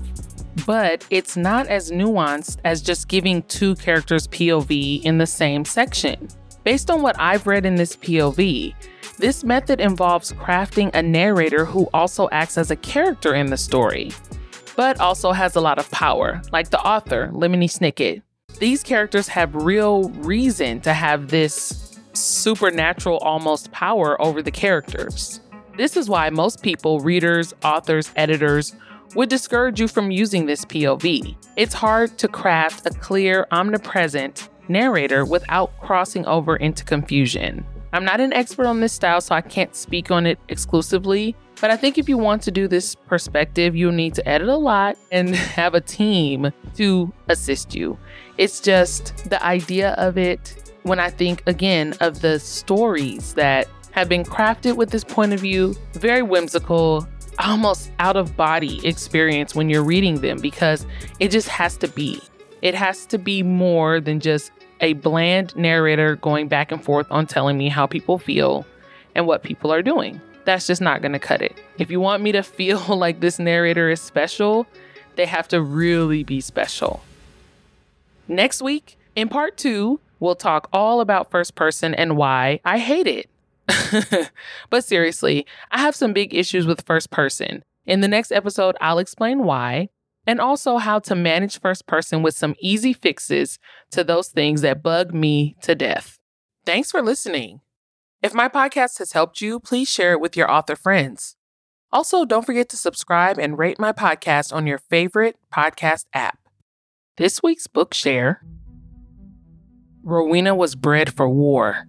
but 0.67 1.05
it's 1.11 1.37
not 1.37 1.67
as 1.67 1.91
nuanced 1.91 2.59
as 2.65 2.81
just 2.81 3.09
giving 3.09 3.43
two 3.43 3.75
characters' 3.75 4.29
POV 4.29 5.03
in 5.03 5.19
the 5.19 5.27
same 5.27 5.65
section. 5.65 6.29
Based 6.65 6.91
on 6.91 7.03
what 7.03 7.21
I've 7.21 7.47
read 7.47 7.67
in 7.67 7.75
this 7.75 7.95
POV, 7.95 8.75
this 9.19 9.45
method 9.45 9.83
involves 9.83 10.33
crafting 10.33 10.91
a 10.95 11.03
narrator 11.03 11.67
who 11.67 11.91
also 11.93 12.27
acts 12.33 12.57
as 12.57 12.71
a 12.71 12.77
character 12.77 13.35
in 13.35 13.47
the 13.47 13.59
story, 13.59 14.13
but 14.75 14.99
also 14.99 15.33
has 15.33 15.57
a 15.57 15.61
lot 15.61 15.79
of 15.79 15.91
power, 15.91 16.41
like 16.53 16.71
the 16.71 16.81
author, 16.81 17.31
Lemony 17.35 17.69
Snicket. 17.69 18.23
These 18.59 18.83
characters 18.83 19.29
have 19.29 19.55
real 19.55 20.09
reason 20.09 20.81
to 20.81 20.95
have 20.95 21.29
this 21.29 22.01
supernatural 22.15 23.19
almost 23.19 23.71
power 23.71 24.21
over 24.23 24.41
the 24.41 24.51
characters. 24.51 25.41
This 25.77 25.99
is 25.99 26.09
why 26.09 26.31
most 26.31 26.63
people, 26.63 27.01
readers, 27.01 27.53
authors, 27.63 28.11
editors, 28.17 28.75
would 29.15 29.29
discourage 29.29 29.81
you 29.81 29.87
from 29.87 30.11
using 30.11 30.47
this 30.47 30.65
POV. 30.65 31.37
It's 31.57 31.75
hard 31.75 32.17
to 32.19 32.27
craft 32.27 32.87
a 32.87 32.91
clear, 32.91 33.47
omnipresent 33.51 34.49
narrator 34.69 35.25
without 35.25 35.79
crossing 35.81 36.27
over 36.27 36.57
into 36.57 36.85
confusion. 36.85 37.65
I'm 37.93 38.05
not 38.05 38.21
an 38.21 38.33
expert 38.33 38.67
on 38.67 38.81
this 38.81 38.93
style, 38.93 39.21
so 39.21 39.37
I 39.37 39.41
can't 39.41 39.75
speak 39.77 40.11
on 40.11 40.27
it 40.27 40.39
exclusively. 40.49 41.37
But 41.61 41.71
I 41.71 41.77
think 41.77 41.97
if 41.97 42.09
you 42.09 42.19
want 42.19 42.43
to 42.43 42.51
do 42.51 42.67
this 42.67 42.95
perspective, 42.95 43.77
you'll 43.77 43.93
need 43.93 44.15
to 44.15 44.29
edit 44.29 44.49
a 44.49 44.57
lot 44.57 44.99
and 45.13 45.35
have 45.57 45.75
a 45.75 45.81
team 45.81 46.53
to 46.77 47.13
assist 47.29 47.75
you. 47.75 47.97
It's 48.37 48.61
just 48.61 49.31
the 49.31 49.43
idea 49.45 49.93
of 49.93 50.19
it 50.19 50.73
when 50.83 50.99
I 50.99 51.09
think 51.09 51.43
again 51.47 51.95
of 52.01 52.21
the 52.21 52.39
stories 52.41 53.35
that 53.35 53.69
have 53.93 54.09
been 54.09 54.25
crafted 54.25 54.77
with 54.77 54.91
this 54.91 55.05
point 55.05 55.33
of 55.33 55.41
view, 55.41 55.77
very 55.93 56.23
whimsical, 56.23 57.07
almost 57.39 57.93
out 58.01 58.17
of 58.17 58.37
body 58.37 58.85
experience 58.87 59.55
when 59.55 59.71
you're 59.71 59.85
reading 59.85 60.21
them 60.21 60.39
because 60.41 60.85
it 61.21 61.31
just 61.31 61.49
has 61.49 61.77
to 61.77 61.89
be. 61.89 62.21
It 62.65 62.75
has 62.75 63.05
to 63.07 63.19
be 63.19 63.43
more 63.43 64.01
than 64.01 64.21
just 64.21 64.51
a 64.81 64.95
bland 64.95 65.55
narrator 65.55 66.17
going 66.17 66.49
back 66.49 66.73
and 66.73 66.83
forth 66.83 67.07
on 67.11 67.27
telling 67.27 67.59
me 67.59 67.69
how 67.69 67.87
people 67.87 68.19
feel 68.19 68.65
and 69.15 69.27
what 69.27 69.43
people 69.43 69.71
are 69.71 69.83
doing. 69.83 70.19
That's 70.47 70.67
just 70.67 70.81
not 70.81 71.03
going 71.03 71.13
to 71.13 71.19
cut 71.19 71.43
it. 71.43 71.61
If 71.79 71.91
you 71.91 72.01
want 72.01 72.23
me 72.23 72.33
to 72.33 72.43
feel 72.43 72.81
like 72.97 73.21
this 73.21 73.39
narrator 73.39 73.91
is 73.91 74.01
special, 74.01 74.67
they 75.17 75.27
have 75.27 75.47
to 75.49 75.61
really 75.61 76.25
be 76.25 76.41
special. 76.41 77.03
Next 78.29 78.63
week, 78.63 78.97
in 79.15 79.29
part 79.29 79.59
two, 79.59 80.01
we'll 80.19 80.35
talk 80.35 80.71
all 80.73 81.03
about 81.03 81.31
first 81.31 81.55
person 81.57 81.95
and 81.95 82.17
why 82.17 82.61
I 82.65 82.79
hate 82.79 83.07
it. 83.07 84.31
but 84.71 84.85
seriously, 84.85 85.45
I 85.71 85.81
have 85.81 85.95
some 85.95 86.15
big 86.15 86.33
issues 86.35 86.67
with 86.67 86.87
first 86.87 87.11
person. 87.11 87.63
In 87.85 88.01
the 88.01 88.09
next 88.09 88.33
episode, 88.33 88.75
I'll 88.81 88.99
explain 88.99 89.45
why 89.45 89.91
and 90.27 90.41
also 90.41 90.79
how 90.79 90.99
to 91.01 91.15
manage 91.15 91.61
first 91.61 91.87
person 91.87 92.23
with 92.23 92.35
some 92.35 92.55
easy 92.61 92.93
fixes 92.93 93.59
to 93.91 94.05
those 94.05 94.29
things 94.29 94.61
that 94.63 94.83
bug 94.83 95.15
me 95.15 95.57
to 95.63 95.75
death. 95.75 96.19
Thanks 96.65 96.91
for 96.91 97.03
listening. 97.03 97.61
If 98.23 98.33
my 98.33 98.49
podcast 98.49 98.99
has 98.99 99.13
helped 99.13 99.41
you, 99.41 99.61
please 99.61 99.89
share 99.89 100.13
it 100.13 100.21
with 100.21 100.37
your 100.37 100.51
author 100.51 100.77
friends. 100.77 101.37
Also, 101.93 102.25
don't 102.25 102.47
forget 102.47 102.69
to 102.71 102.77
subscribe 102.77 103.39
and 103.39 103.59
rate 103.59 103.79
my 103.79 103.93
podcast 103.93 104.53
on 104.53 104.67
your 104.67 104.79
favorite 104.79 105.37
podcast 105.55 106.07
app. 106.13 106.39
This 107.17 107.43
week's 107.43 107.67
book 107.67 107.95
share 107.95 108.43
Rowena 110.03 110.55
was 110.55 110.75
bred 110.75 111.15
for 111.15 111.29
war. 111.29 111.87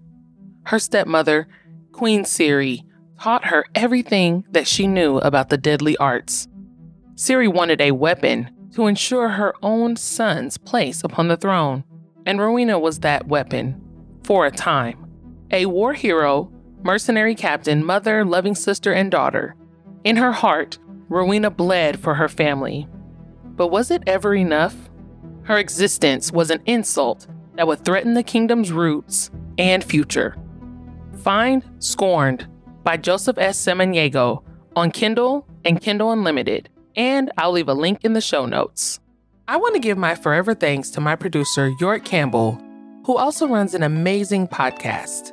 Her 0.66 0.80
stepmother, 0.80 1.48
Queen 1.92 2.24
Ciri, 2.24 2.82
taught 3.20 3.46
her 3.46 3.66
everything 3.74 4.46
that 4.52 4.68
she 4.68 4.88
knew 4.88 5.18
about 5.18 5.50
the 5.50 5.58
deadly 5.58 5.98
arts. 5.98 6.48
Ciri 7.16 7.52
wanted 7.52 7.80
a 7.80 7.92
weapon 7.92 8.50
to 8.74 8.88
ensure 8.88 9.30
her 9.30 9.54
own 9.64 9.96
son's 9.96 10.58
place 10.58 11.02
upon 11.02 11.30
the 11.30 11.38
throne, 11.38 11.86
and 12.26 12.40
Rowena 12.40 12.78
was 12.78 13.00
that 13.00 13.28
weapon 13.28 13.82
for 14.24 14.46
a 14.46 14.52
time. 14.52 15.08
A 15.52 15.66
war 15.66 15.94
hero, 15.94 16.52
mercenary 16.84 17.34
captain, 17.34 17.86
mother, 17.86 18.26
loving 18.26 18.54
sister, 18.54 18.92
and 18.92 19.10
daughter. 19.10 19.56
In 20.04 20.18
her 20.18 20.34
heart, 20.34 20.78
Rowena 21.08 21.52
bled 21.52 22.00
for 22.00 22.16
her 22.16 22.28
family. 22.28 22.86
But 23.46 23.68
was 23.68 23.92
it 23.92 24.04
ever 24.06 24.36
enough? 24.36 24.76
Her 25.44 25.58
existence 25.58 26.34
was 26.34 26.50
an 26.50 26.62
insult 26.66 27.28
that 27.56 27.66
would 27.66 27.86
threaten 27.86 28.14
the 28.14 28.24
kingdom's 28.24 28.74
roots 28.74 29.32
and 29.58 29.84
future. 29.84 30.36
Find 31.20 31.64
Scorned 31.80 32.48
by 32.84 32.98
Joseph 32.98 33.38
S. 33.38 33.58
Samaniego 33.58 34.44
on 34.76 34.92
Kindle 34.92 35.48
and 35.64 35.80
Kindle 35.80 36.12
Unlimited 36.12 36.70
and 36.96 37.32
I'll 37.38 37.52
leave 37.52 37.70
a 37.70 37.74
link 37.74 38.04
in 38.04 38.14
the 38.14 38.22
show 38.22 38.46
notes. 38.46 39.00
I 39.48 39.58
want 39.58 39.76
to 39.76 39.80
give 39.80 39.98
my 39.98 40.16
forever 40.16 40.54
thanks 40.54 40.90
to 40.92 41.02
my 41.02 41.16
producer, 41.16 41.72
York 41.80 42.04
Campbell, 42.04 42.60
who 43.06 43.18
also 43.18 43.48
runs 43.48 43.74
an 43.74 43.84
amazing 43.84 44.48
podcast. 44.48 45.32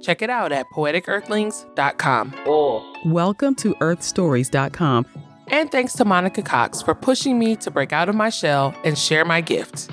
Check 0.00 0.22
it 0.22 0.30
out 0.30 0.52
at 0.52 0.66
poeticearthlings.com. 0.74 2.34
Oh. 2.46 2.94
Welcome 3.06 3.54
to 3.56 3.74
earthstories.com. 3.76 5.06
And 5.48 5.70
thanks 5.70 5.92
to 5.94 6.04
Monica 6.04 6.42
Cox 6.42 6.80
for 6.80 6.94
pushing 6.94 7.38
me 7.38 7.56
to 7.56 7.70
break 7.70 7.92
out 7.92 8.08
of 8.08 8.14
my 8.14 8.30
shell 8.30 8.74
and 8.84 8.96
share 8.96 9.24
my 9.24 9.40
gift. 9.40 9.90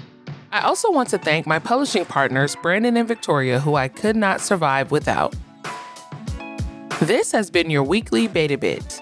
I 0.53 0.61
also 0.61 0.91
want 0.91 1.09
to 1.09 1.17
thank 1.17 1.47
my 1.47 1.59
publishing 1.59 2.05
partners, 2.05 2.57
Brandon 2.61 2.97
and 2.97 3.07
Victoria, 3.07 3.59
who 3.59 3.75
I 3.75 3.87
could 3.87 4.15
not 4.15 4.41
survive 4.41 4.91
without. 4.91 5.33
This 7.01 7.31
has 7.31 7.49
been 7.49 7.69
your 7.69 7.83
weekly 7.83 8.27
Beta 8.27 8.57
Bit. 8.57 9.01